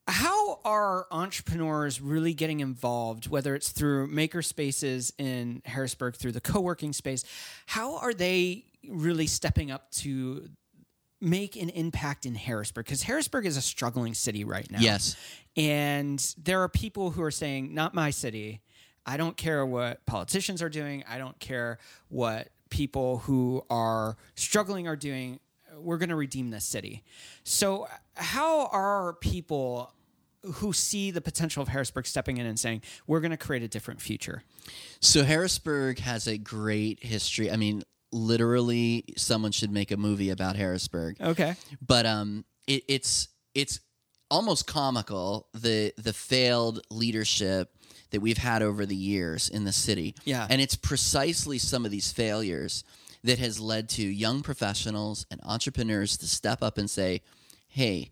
[0.10, 6.40] How are entrepreneurs really getting involved, whether it's through maker spaces in Harrisburg, through the
[6.40, 7.26] co working space?
[7.66, 10.48] How are they really stepping up to
[11.20, 12.86] make an impact in Harrisburg?
[12.86, 14.80] Because Harrisburg is a struggling city right now.
[14.80, 15.18] Yes.
[15.58, 18.62] And there are people who are saying, not my city.
[19.08, 21.04] I don't care what politicians are doing.
[21.10, 21.80] I don't care
[22.10, 25.40] what people who are struggling are doing.
[25.76, 27.04] We're going to redeem this city.
[27.44, 29.94] So, how are people
[30.44, 33.68] who see the potential of Harrisburg stepping in and saying, we're going to create a
[33.68, 34.44] different future?
[35.00, 37.52] So Harrisburg has a great history.
[37.52, 41.18] I mean, literally, someone should make a movie about Harrisburg.
[41.22, 41.56] Okay.
[41.86, 43.80] But um, it, it's it's
[44.30, 47.72] almost comical the the failed leadership
[48.12, 50.16] that we've had over the years in the city.
[50.26, 50.48] Yeah.
[50.50, 52.84] and it's precisely some of these failures
[53.24, 57.22] that has led to young professionals and entrepreneurs to step up and say,
[57.68, 58.12] "Hey."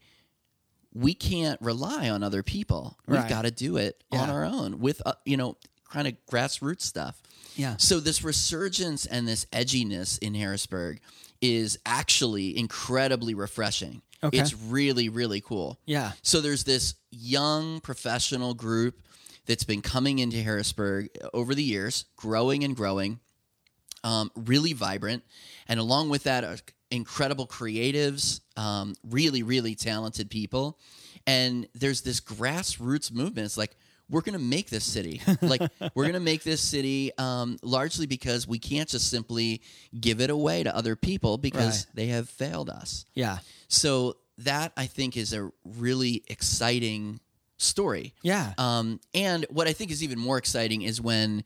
[0.97, 2.97] We can't rely on other people.
[3.05, 3.27] We've Right.
[3.27, 5.57] got to do it on our own with, uh, you know,
[5.89, 7.21] kind of grassroots stuff.
[7.57, 7.75] Yeah.
[7.77, 11.01] So this resurgence and this edginess in Harrisburg
[11.41, 14.03] is actually incredibly refreshing.
[14.23, 14.37] Okay.
[14.39, 15.81] It's really, really cool.
[15.85, 16.13] Yeah.
[16.21, 19.01] So there's this young professional group
[19.45, 23.19] that's been coming into Harrisburg over the years, growing and growing,
[24.03, 25.23] um, really vibrant.
[25.67, 26.57] And along with that, are
[26.91, 30.77] incredible creatives, um, really, really talented people.
[31.27, 33.45] And there's this grassroots movement.
[33.45, 33.75] It's like,
[34.07, 35.19] we're going to make this city.
[35.41, 35.61] like,
[35.95, 39.63] we're going to make this city um, largely because we can't just simply
[39.99, 41.95] give it away to other people because Right.
[41.95, 43.05] they have failed us.
[43.15, 43.39] Yeah.
[43.67, 47.19] So that I think is a really exciting
[47.57, 48.13] story.
[48.21, 48.53] Yeah.
[48.57, 51.43] Um, and what I think is even more exciting is when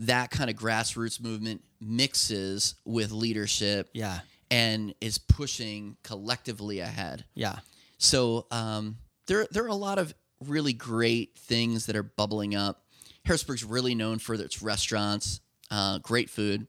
[0.00, 4.20] that kind of grassroots movement mixes with leadership Yeah.
[4.50, 7.24] and is pushing collectively ahead.
[7.34, 7.58] Yeah.
[7.98, 12.82] So um, there, there are a lot of really great things that are bubbling up.
[13.24, 15.40] Harrisburg's really known for its restaurants,
[15.70, 16.66] uh, great food.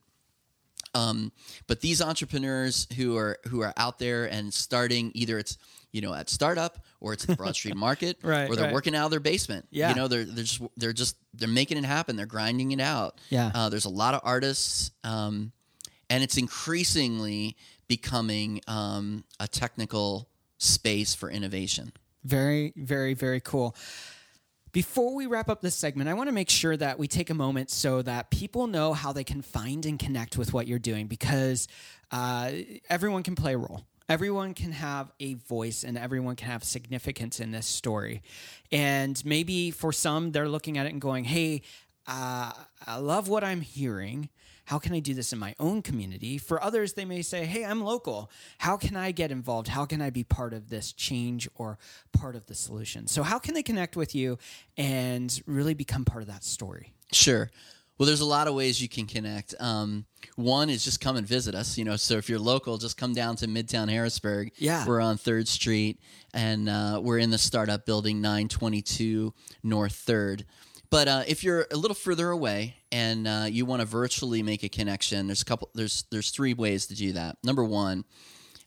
[0.98, 1.32] Um,
[1.68, 5.58] but these entrepreneurs who are who are out there and starting either it's
[5.92, 8.74] you know at startup or it's the Broad Street Market, Right, or they're right.
[8.74, 9.66] working out of their basement.
[9.72, 9.90] Yeah.
[9.90, 12.16] you know they're they're just they're just they're making it happen.
[12.16, 13.20] They're grinding it out.
[13.30, 13.52] Yeah.
[13.54, 15.52] uh, there's a lot of artists, um,
[16.10, 17.56] and it's increasingly
[17.88, 20.28] becoming um, a technical
[20.58, 21.92] space for innovation.
[22.24, 23.76] Very, very, very cool.
[24.72, 27.34] Before we wrap up this segment, I want to make sure that we take a
[27.34, 31.08] moment so that people know how they can find and connect with what you're doing
[31.08, 31.68] because
[32.12, 32.52] uh,
[32.90, 33.86] everyone can play a role.
[34.10, 38.22] Everyone can have a voice and everyone can have significance in this story.
[38.72, 41.62] And maybe for some, they're looking at it and going, hey,
[42.08, 42.52] uh,
[42.86, 44.30] I love what I'm hearing.
[44.66, 46.38] How can I do this in my own community?
[46.38, 48.30] For others, they may say, Hey, I'm local.
[48.58, 49.70] How can I get involved?
[49.70, 51.78] How can I be part of this change or
[52.12, 53.08] part of the solution?
[53.08, 54.38] So, how can they connect with you
[54.76, 56.94] and really become part of that story?
[57.14, 57.50] Sure.
[57.98, 59.56] Well, there's a lot of ways you can connect.
[59.60, 60.06] Um,
[60.36, 61.78] one is just come and visit us.
[61.78, 64.52] You know, so if you're local, just come down to Midtown Harrisburg.
[64.58, 64.86] Yeah.
[64.86, 66.00] we're on Third Street,
[66.34, 69.34] and uh, we're in the startup building, 922
[69.64, 70.46] North Third.
[70.90, 74.64] But uh, if you're a little further away and uh, you want to virtually make
[74.64, 75.70] a connection, there's a couple.
[75.76, 77.38] There's there's three ways to do that.
[77.44, 78.06] Number one,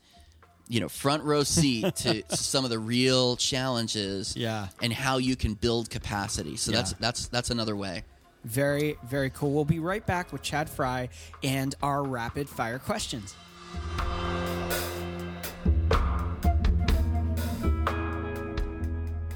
[0.70, 4.68] you know, front row seat to some of the real challenges Yeah.
[4.82, 6.56] and how you can build capacity.
[6.56, 6.98] So that's Yeah.
[7.02, 8.04] that's that's another way.
[8.46, 9.52] Very, very cool.
[9.52, 11.10] We'll be right back with Chad Fry
[11.44, 13.36] and our rapid fire questions.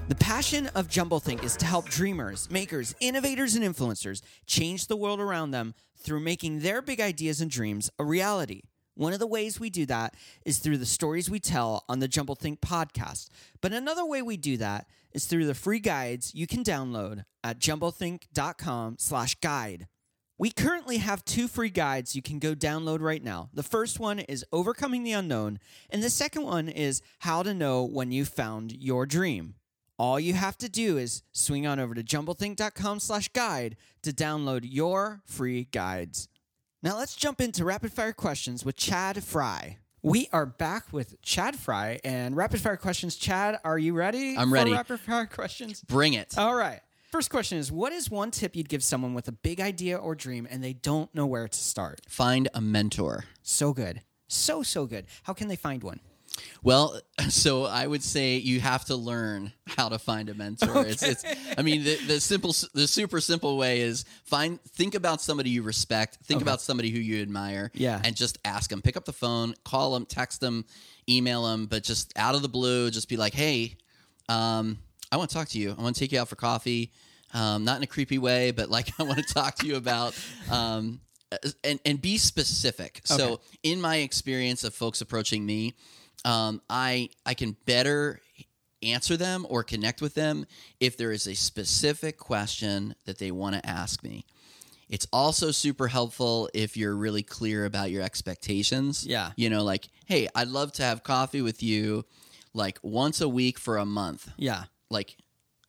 [0.10, 5.20] The passion of Jumblethink is to help dreamers, makers, innovators, and influencers change the world
[5.20, 8.64] around them through making their big ideas and dreams a reality.
[8.96, 10.16] One of the ways we do that
[10.46, 13.30] is through the stories we tell on the Jumblethink podcast.
[13.62, 17.60] But another way we do that is through the free guides you can download at
[17.60, 19.88] jumblethink.com slash guide.
[20.38, 23.50] We currently have two free guides you can go download right now.
[23.54, 27.84] The first one is Overcoming the Unknown, and the second one is How to Know
[27.84, 29.56] When You Found Your Dream.
[30.00, 34.62] All you have to do is swing on over to jumblethink.com slash guide to download
[34.64, 36.28] your free guides.
[36.84, 39.78] Now let's jump into rapid fire questions with Chad Fry.
[40.02, 43.16] We are back with Chad Fry and rapid fire questions.
[43.16, 44.36] Chad, are you ready?
[44.38, 44.74] I'm for ready.
[44.74, 45.82] Rapid fire questions.
[45.82, 46.38] Bring it.
[46.38, 46.82] All right.
[47.10, 50.14] First question is What is one tip you'd give someone with a big idea or
[50.14, 52.02] dream and they don't know where to start?
[52.10, 53.24] Find a mentor.
[53.42, 54.02] So good.
[54.28, 55.06] So, so good.
[55.24, 56.02] How can they find one?
[56.64, 60.86] Well, so I would say you have to learn how to find a mentor.
[60.86, 61.24] It's, it's,
[61.58, 65.64] I mean, the, the simple, the super simple way is find, think about somebody you
[65.64, 68.02] respect, think about somebody who you admire, Yeah.
[68.04, 68.82] and just ask them.
[68.82, 70.66] Pick up the phone, call them, text them,
[71.10, 73.76] email them, but just out of the blue, just be like, hey,
[74.30, 74.78] um,
[75.12, 75.76] I want to talk to you.
[75.78, 76.92] I want to take you out for coffee.
[77.36, 80.16] Um, not in a creepy way, but like I want to talk to you about
[80.52, 81.02] um,
[81.64, 83.02] and and be specific.
[83.06, 85.74] So in my experience of folks approaching me,
[86.26, 88.20] um, I I can better
[88.82, 90.46] answer them or connect with them
[90.80, 94.26] if there is a specific question that they want to ask me.
[94.90, 99.06] It's also super helpful if you're really clear about your expectations.
[99.08, 99.32] Yeah.
[99.38, 102.06] You know, like, hey, I'd love to have coffee with you
[102.54, 104.66] like once a week for a month Yeah.
[104.90, 105.16] like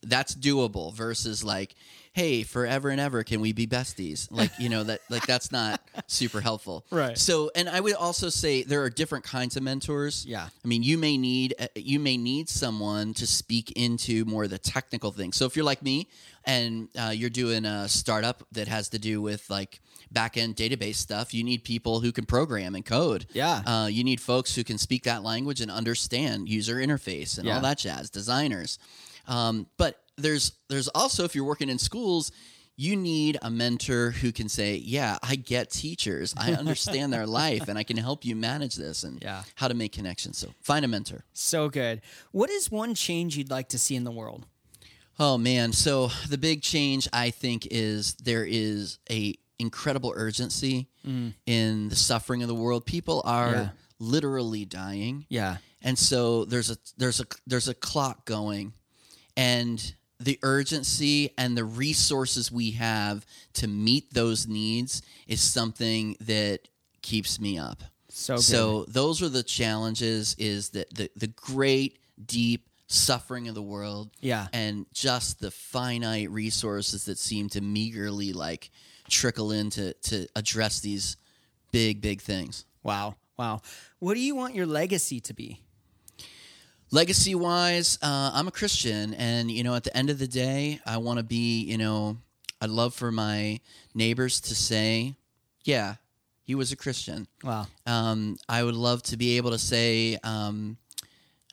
[0.06, 1.74] that's doable versus like
[2.12, 5.80] hey forever and ever can we be besties like you know that like that's not
[6.06, 7.18] super helpful Right.
[7.18, 10.46] so and i would also say there are different kinds of mentors Yeah.
[10.64, 14.50] i mean you may need uh, you may need someone to speak into more of
[14.50, 16.08] the technical things so if you're like me
[16.44, 19.80] and uh, you're doing a startup that has to do with like
[20.12, 23.62] back-end database stuff you need people who can program and code Yeah.
[23.66, 27.56] uh, you need folks who can speak that language and understand user interface and Yeah.
[27.56, 28.78] all that jazz designers
[29.26, 32.30] um, but there's there's also if you're working in schools
[32.76, 37.68] you need a mentor who can say yeah i get teachers i understand their life
[37.68, 39.42] and i can help you manage this and Yeah.
[39.54, 42.00] how to make connections so find a mentor So good.
[42.32, 44.46] What is one change you'd like to see in the world?
[45.18, 50.88] Oh man, so the big change I think is there is a incredible urgency
[51.46, 52.84] in the suffering of the world.
[52.86, 53.52] People are Mm.
[53.54, 53.68] Yeah.
[54.00, 55.26] literally dying.
[55.28, 55.58] Yeah.
[55.82, 58.72] And so there's a there's a there's a clock going
[59.36, 66.60] and the urgency and the resources we have to meet those needs is something that
[67.02, 67.82] keeps me up.
[68.08, 68.42] So good.
[68.44, 74.10] So those are the challenges is that the, the great deep suffering of the world
[74.20, 74.46] Yeah.
[74.52, 78.70] and just the finite resources that seem to meagerly like
[79.08, 81.16] trickle in to, to address these
[81.72, 83.16] big big things Wow.
[83.36, 83.62] Wow.
[83.98, 85.63] What do you want your legacy to be?
[86.94, 90.78] Legacy wise uh, i'm a christian and you know at the end of the day
[90.86, 92.16] i want to be you know
[92.60, 93.58] i'd love for my
[93.94, 95.14] neighbors to say
[95.64, 95.96] yeah
[96.44, 97.66] he was a christian Wow.
[97.86, 100.76] um, I would love to be able to say um,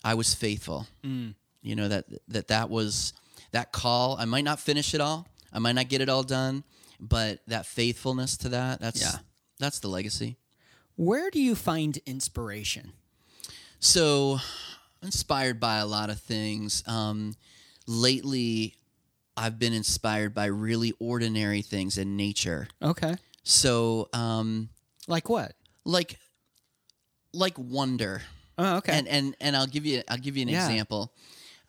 [0.04, 0.86] I was faithful.
[1.04, 1.34] Mm.
[1.62, 3.14] You know that that that was
[3.52, 4.18] that call.
[4.20, 5.28] I might not finish it all.
[5.54, 6.64] I might not get it all done,
[7.00, 8.82] but that faithfulness to that.
[8.82, 9.20] That's Yeah.
[9.60, 10.36] that's the legacy.
[10.98, 12.92] Where do you find inspiration?
[13.80, 14.40] So
[15.02, 16.84] inspired by a lot of things.
[16.88, 17.36] Um,
[17.88, 18.76] lately,
[19.38, 22.68] I've been inspired by really ordinary things in nature.
[22.82, 23.16] Okay.
[23.44, 24.70] So um,
[25.08, 25.54] Like what?
[25.86, 26.18] like
[27.34, 28.22] like wonder.
[28.58, 28.94] Oh, okay.
[28.98, 30.66] And and and I'll give you I'll give you an Yeah.
[30.68, 31.12] example.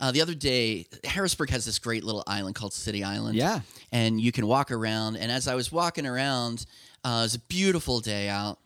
[0.01, 3.37] Uh, the other day, Harrisburg has this great little island called City Island.
[3.37, 3.61] Yeah.
[3.93, 5.17] and you can walk around.
[5.17, 6.67] And as I was walking around,
[7.05, 8.59] uh, it was a beautiful day out,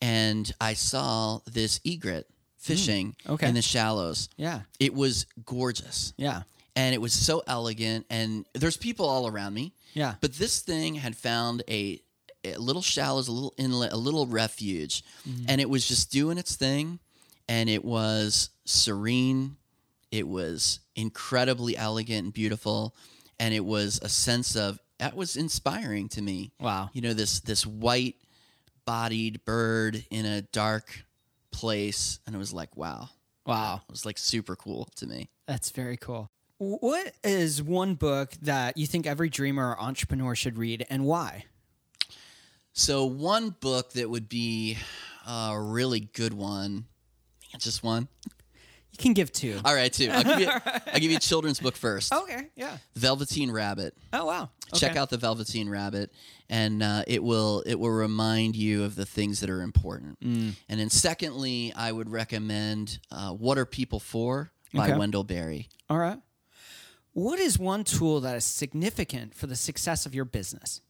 [0.00, 2.28] and I saw this egret
[2.66, 3.32] fishing Hmm.
[3.32, 3.48] okay.
[3.48, 4.28] in the shallows.
[4.36, 4.62] yeah.
[4.80, 6.42] It was gorgeous, Yeah.
[6.74, 8.06] and it was so elegant.
[8.10, 10.14] And there's people all around me, Yeah.
[10.20, 12.00] but this thing had found a,
[12.44, 15.02] a little shallows, a little inlet, a little refuge,
[15.48, 16.98] and it was just doing its thing,
[17.48, 19.56] and it was serene.
[20.10, 22.94] It was incredibly elegant and beautiful,
[23.40, 26.52] and it was a sense of that was inspiring to me.
[26.60, 26.90] Wow.
[26.94, 28.14] You know this this white
[28.84, 31.04] bodied bird in a dark
[31.56, 33.08] place, and it was like wow,
[33.46, 33.80] Wow.
[33.88, 35.30] it was like super cool to me.
[35.46, 36.28] That's very cool.
[36.58, 41.44] What is one book that you think every dreamer or entrepreneur should read and why?
[42.72, 44.76] So one book that would be
[45.26, 46.84] a really good one,
[47.58, 48.08] just one.
[48.98, 49.58] You can give two.
[49.64, 50.08] All right, two.
[50.10, 50.48] I'll give you.
[50.66, 52.12] I'll give you a children's book first.
[52.14, 52.48] Okay.
[52.56, 52.78] Yeah.
[52.94, 53.94] Velveteen Rabbit.
[54.12, 54.50] Oh wow.
[54.74, 54.98] Check Okay.
[54.98, 56.12] out the Velveteen Rabbit,
[56.48, 60.18] and uh, it will it will remind you of the things that are important.
[60.20, 60.54] Mm.
[60.68, 64.98] And then secondly, I would recommend uh, "What Are People For" by Okay.
[64.98, 65.68] Wendell Berry.
[65.90, 66.18] All right.
[67.12, 70.80] What is one tool that is significant for the success of your business?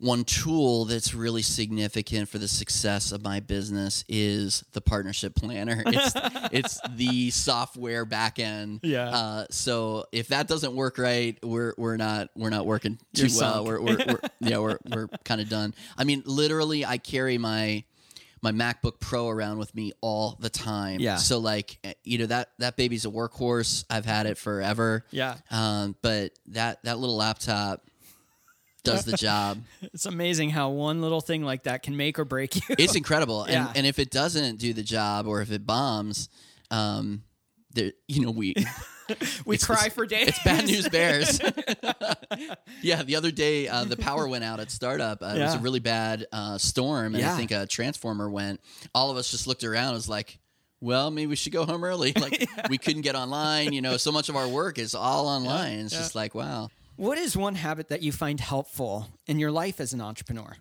[0.00, 5.84] One tool that's really significant for the success of my business is the partnership planner.
[5.90, 6.12] It's
[6.52, 8.80] it's the software backend.
[8.82, 9.10] Yeah.
[9.10, 13.40] Uh, so if that doesn't work right, we're we're not we're not working too You're
[13.40, 13.64] well.
[13.64, 15.74] We're, we're, we're yeah we're we're kind of done.
[15.98, 17.84] I mean, literally, I carry my
[18.42, 21.00] my MacBook Pro around with me all the time.
[21.00, 21.16] Yeah.
[21.16, 23.84] So like eh, you know that that baby's a workhorse.
[23.90, 25.04] I've had it forever.
[25.10, 25.36] Yeah.
[25.50, 27.84] Um, but that that little laptop
[28.82, 29.62] does the job.
[29.82, 32.76] It's amazing how one little thing like that can make or break you.
[32.78, 33.46] It's incredible.
[33.50, 33.68] Yeah.
[33.68, 36.28] And and if it doesn't do the job or if it bombs,
[36.70, 37.22] um,
[37.74, 38.54] there you know we
[39.44, 40.28] we it's- cry it's- for days.
[40.28, 41.40] It's bad news bears.
[42.82, 45.22] yeah, the other day uh, the power went out at startup.
[45.22, 47.34] Uh, It was a really bad uh, storm, and Yeah.
[47.34, 48.60] I think a transformer went.
[48.94, 49.88] All of us just looked around.
[49.88, 50.38] and was like.
[50.82, 52.14] Well, maybe we should go home early.
[52.14, 53.74] Like we couldn't get online.
[53.74, 55.80] You know, so much of our work is all online.
[55.80, 56.70] It's just like, wow.
[57.00, 60.58] What is one habit that you find helpful in your life as an entrepreneur?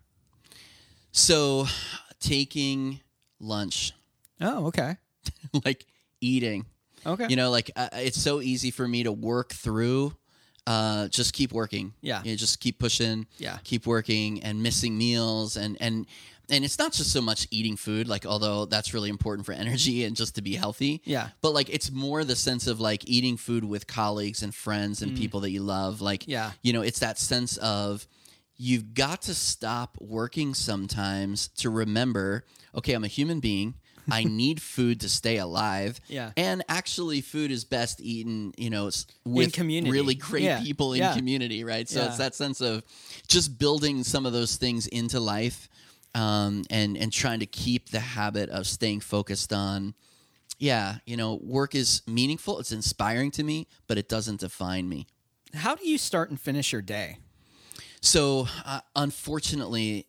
[1.12, 1.68] So,
[2.22, 3.02] taking
[3.42, 3.92] lunch,
[4.40, 4.96] Oh, okay.
[5.66, 5.86] like
[6.22, 6.66] eating.
[7.06, 7.26] Okay.
[7.28, 10.16] You know, like uh, it's so easy for me to work through.
[10.66, 11.92] Uh, just keep working.
[12.00, 12.24] Yeah.
[12.24, 13.28] You know, just keep pushing.
[13.38, 13.58] Yeah.
[13.66, 16.06] Keep working and missing meals and and
[16.50, 20.04] and it's not just so much eating food, like although that's really important for energy
[20.06, 21.02] and just to be healthy.
[21.06, 21.30] Yeah.
[21.42, 25.16] But like it's more the sense of like eating food with colleagues and friends and
[25.18, 26.02] people that you love.
[26.02, 26.28] Like Mm.
[26.28, 26.52] Yeah.
[26.64, 28.08] you know, it's that sense of
[28.58, 32.46] you've got to stop working sometimes to remember,
[32.76, 33.76] okay, I'm a human being.
[34.12, 36.00] I need food to stay alive.
[36.08, 36.32] Yeah.
[36.36, 38.90] And actually, food is best eaten, you know,
[39.24, 40.64] with really great Yeah.
[40.64, 41.16] people in Yeah.
[41.16, 41.88] community, right?
[41.88, 42.08] So Yeah.
[42.08, 42.82] it's that sense of
[43.28, 45.70] just building some of those things into life
[46.16, 49.94] um, and, and trying to keep the habit of staying focused on,
[50.58, 55.08] yeah, you know, work is meaningful, it's inspiring to me, but it doesn't define me.
[55.54, 57.18] How do you start and finish your day?
[58.02, 60.08] So, uh, unfortunately,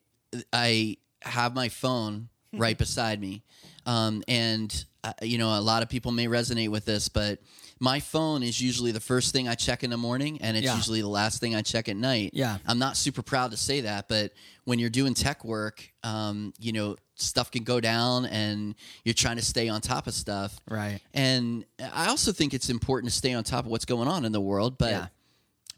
[0.53, 3.43] I have my phone right beside me.
[3.87, 7.41] Um, and, uh, you know, a lot of people may resonate with this, but
[7.83, 10.77] my phone is usually the first thing I check in the morning, and it's Yeah.
[10.77, 12.33] usually the last thing I check at night.
[12.35, 12.59] Yeah.
[12.67, 14.33] I'm not super proud to say that, but
[14.65, 18.75] when you're doing tech work, um, you know, stuff can go down and
[19.05, 20.61] you're trying to stay on top of stuff.
[20.69, 21.01] Right.
[21.15, 24.33] And I also think it's important to stay on top of what's going on in
[24.33, 25.07] the world, but Yeah.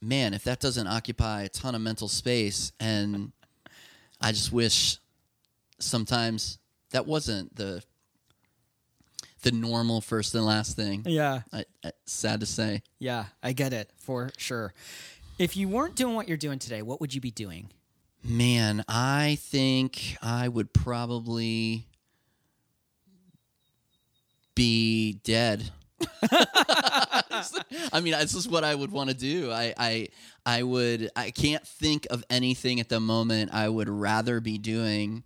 [0.00, 3.30] man, if that doesn't occupy a ton of mental space, and
[4.20, 4.98] I just wish
[5.78, 6.59] sometimes
[6.90, 7.82] that wasn't the
[9.43, 11.03] the normal first and last thing.
[11.07, 11.43] Yeah.
[11.53, 12.82] I, I, sad to say.
[12.99, 14.72] Yeah, I get it for sure.
[15.38, 17.70] If you weren't doing what you're doing today, what would you be doing?
[18.24, 21.86] Man, I think I would probably
[24.55, 25.70] be dead.
[27.93, 29.51] I mean, this is what I would want to do.
[29.51, 30.09] I, I,
[30.47, 31.11] I would.
[31.16, 35.24] I can't think of anything at the moment I would rather be doing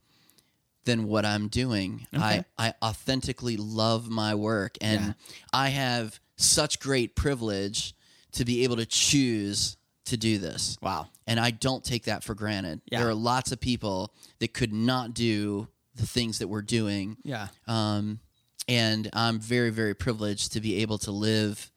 [0.87, 2.07] than what I'm doing.
[2.15, 5.13] I, I authentically love my work, and Yeah.
[5.53, 7.95] I have such great privilege
[8.33, 9.77] to be able to choose
[10.07, 10.79] to do this.
[10.81, 11.09] Wow.
[11.27, 12.81] And I don't take that for granted.
[12.91, 13.01] Yeah.
[13.01, 17.17] There are lots of people that could not do the things that we're doing.
[17.25, 17.49] Yeah.
[17.67, 18.21] Um,
[18.69, 21.71] and I'm very, very privileged to be able to live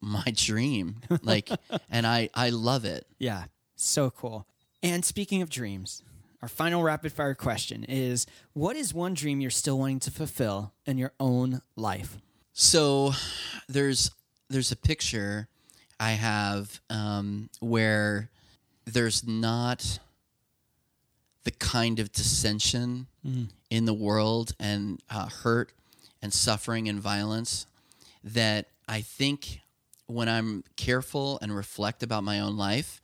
[0.00, 0.96] my dream.
[1.22, 1.48] Like,
[1.90, 3.06] and I, I love it.
[3.18, 3.44] Yeah.
[3.76, 4.46] So cool.
[4.82, 6.02] And speaking of dreams,
[6.42, 10.72] our final rapid fire question is what is one dream you're still wanting to fulfill
[10.84, 12.18] in your own life?
[12.52, 13.12] So
[13.68, 14.10] there's
[14.50, 15.48] there's a picture
[15.98, 18.28] I have um, where
[18.84, 20.00] there's not
[21.44, 23.06] the kind of dissension
[23.70, 25.72] in the world and uh, hurt
[26.20, 27.66] and suffering and violence
[28.22, 29.60] that I think
[30.06, 33.00] when I'm careful and reflect about my own life,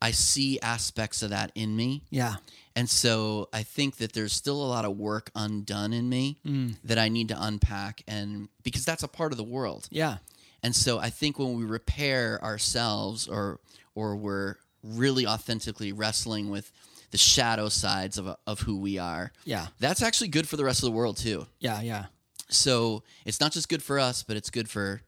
[0.00, 2.02] I see aspects of that in me.
[2.10, 2.36] Yeah.
[2.78, 6.76] And so I think that there's still a lot of work undone in me mm.
[6.84, 9.88] that I need to unpack and because that's a part of the world.
[9.90, 10.18] Yeah.
[10.62, 13.58] And so I think when we repair ourselves or
[13.96, 16.70] or we're really authentically wrestling with
[17.10, 19.32] the shadow sides of of who we are.
[19.44, 19.66] Yeah.
[19.80, 21.48] That's actually good for the rest of the world too.
[21.58, 21.80] Yeah.
[21.80, 22.04] Yeah.
[22.48, 25.02] So it's not just good for us, but it's good for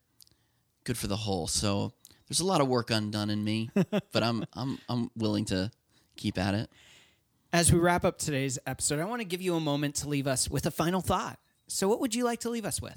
[0.82, 1.46] good for the whole.
[1.46, 1.92] So
[2.28, 3.70] there's a lot of work undone in me,
[4.12, 5.70] but I'm I'm I'm willing to
[6.16, 6.68] keep at it.
[7.52, 10.28] As we wrap up today's episode, I want to give you a moment to leave
[10.28, 11.38] us with a final thought.
[11.66, 12.96] So, what would you like to leave us with?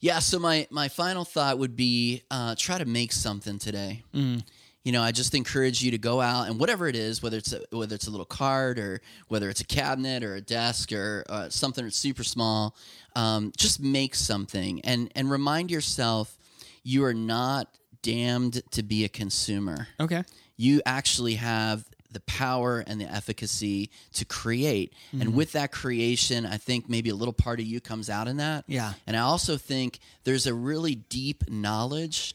[0.00, 0.18] Yeah.
[0.18, 4.02] So my my final thought would be uh, try to make something today.
[4.12, 7.52] You know, I just encourage you to go out and whatever it is, whether it's
[7.52, 11.24] a, whether it's a little card or whether it's a cabinet or a desk or
[11.28, 12.76] uh, something that's super small,
[13.16, 16.36] um, just make something and and remind yourself
[16.84, 17.68] you are not
[18.02, 19.88] damned to be a consumer.
[19.98, 20.22] Okay.
[20.56, 24.92] You actually have the power and the efficacy to create.
[25.12, 25.36] And mm-hmm.
[25.36, 28.64] with that creation, I think maybe a little part of you comes out in that.
[28.66, 28.94] Yeah.
[29.06, 32.34] And I also think there's a really deep knowledge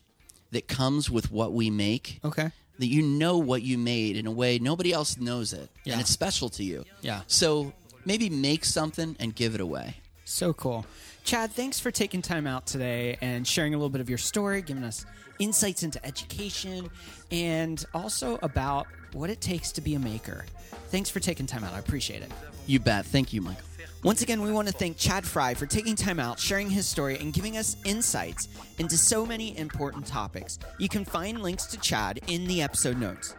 [0.52, 2.20] that comes with what we make.
[2.24, 2.52] Okay.
[2.80, 5.70] That you know what you made in a way nobody else knows it.
[5.84, 5.94] Yeah.
[5.94, 6.86] And it's special to you.
[7.02, 7.22] Yeah.
[7.28, 7.74] So
[8.06, 9.98] maybe make something and give it away.
[10.26, 10.86] So cool.
[11.24, 14.62] Chad, thanks for taking time out today and sharing a little bit of your story,
[14.62, 15.06] giving us
[15.42, 16.90] insights into education
[17.32, 20.46] and also about what it takes to be a maker.
[20.90, 21.74] Thanks for taking time out.
[21.74, 22.32] I appreciate it.
[22.68, 23.06] You bet.
[23.06, 23.66] Thank you, Michael.
[24.04, 27.20] Once again, we want to thank Chad Fry for taking time out, sharing his story,
[27.20, 28.48] and giving us insights
[28.80, 30.58] into so many important topics.
[30.80, 33.36] You can find links to Chad in the episode notes.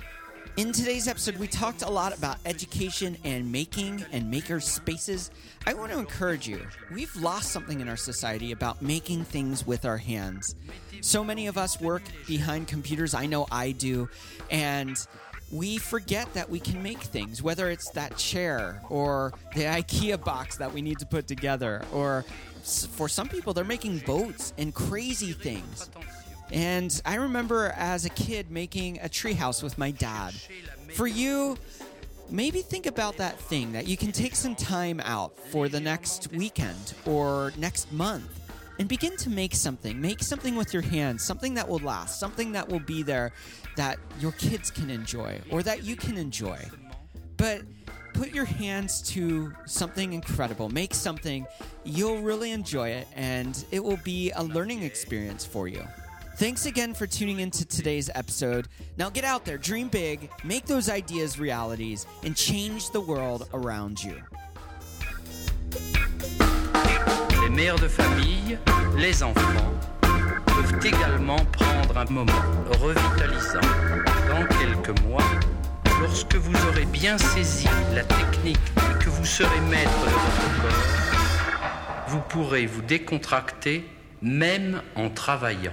[0.59, 5.31] In today's episode, we talked a lot about education and making and maker spaces.
[5.67, 6.61] I want to encourage you.
[6.93, 10.55] We've lost something in our society about making things with our hands.
[11.01, 13.15] So many of us work behind computers.
[13.15, 14.11] I know I do.
[14.51, 14.95] And
[15.51, 20.59] we forget that we can make things, whether it's that chair or the IKEA box
[20.59, 22.27] that we need to put together, or
[22.91, 25.89] for some people, they're making boats and crazy things.
[26.53, 30.35] And I remember as a kid making a treehouse with my dad.
[30.95, 31.57] For you,
[32.31, 36.31] maybe think about that thing that you can take some time out for the next
[36.33, 38.41] weekend or next month
[38.79, 40.01] and begin to make something.
[40.01, 43.33] Make something with your hands, something that will last, something that will be there
[43.77, 46.59] that your kids can enjoy or that you can enjoy.
[47.39, 47.63] But
[48.13, 50.69] put your hands to something incredible.
[50.69, 51.47] Make something,
[51.85, 55.83] you'll really enjoy it, and it will be a learning experience for you.
[56.37, 58.67] Thanks again for tuning into today's episode.
[58.97, 64.03] Now get out there, dream big, make those ideas realities, and change the world around
[64.03, 64.17] you.
[67.43, 68.59] Les mères de famille,
[68.97, 69.73] les enfants
[70.47, 72.33] peuvent également prendre un moment
[72.81, 73.61] revitalisant
[74.29, 75.25] dans quelques mois
[76.01, 82.09] lorsque vous aurez bien saisi la technique et que vous serez maître de votre corps.
[82.09, 83.85] Vous pourrez vous décontracter
[84.23, 85.73] même en travaillant.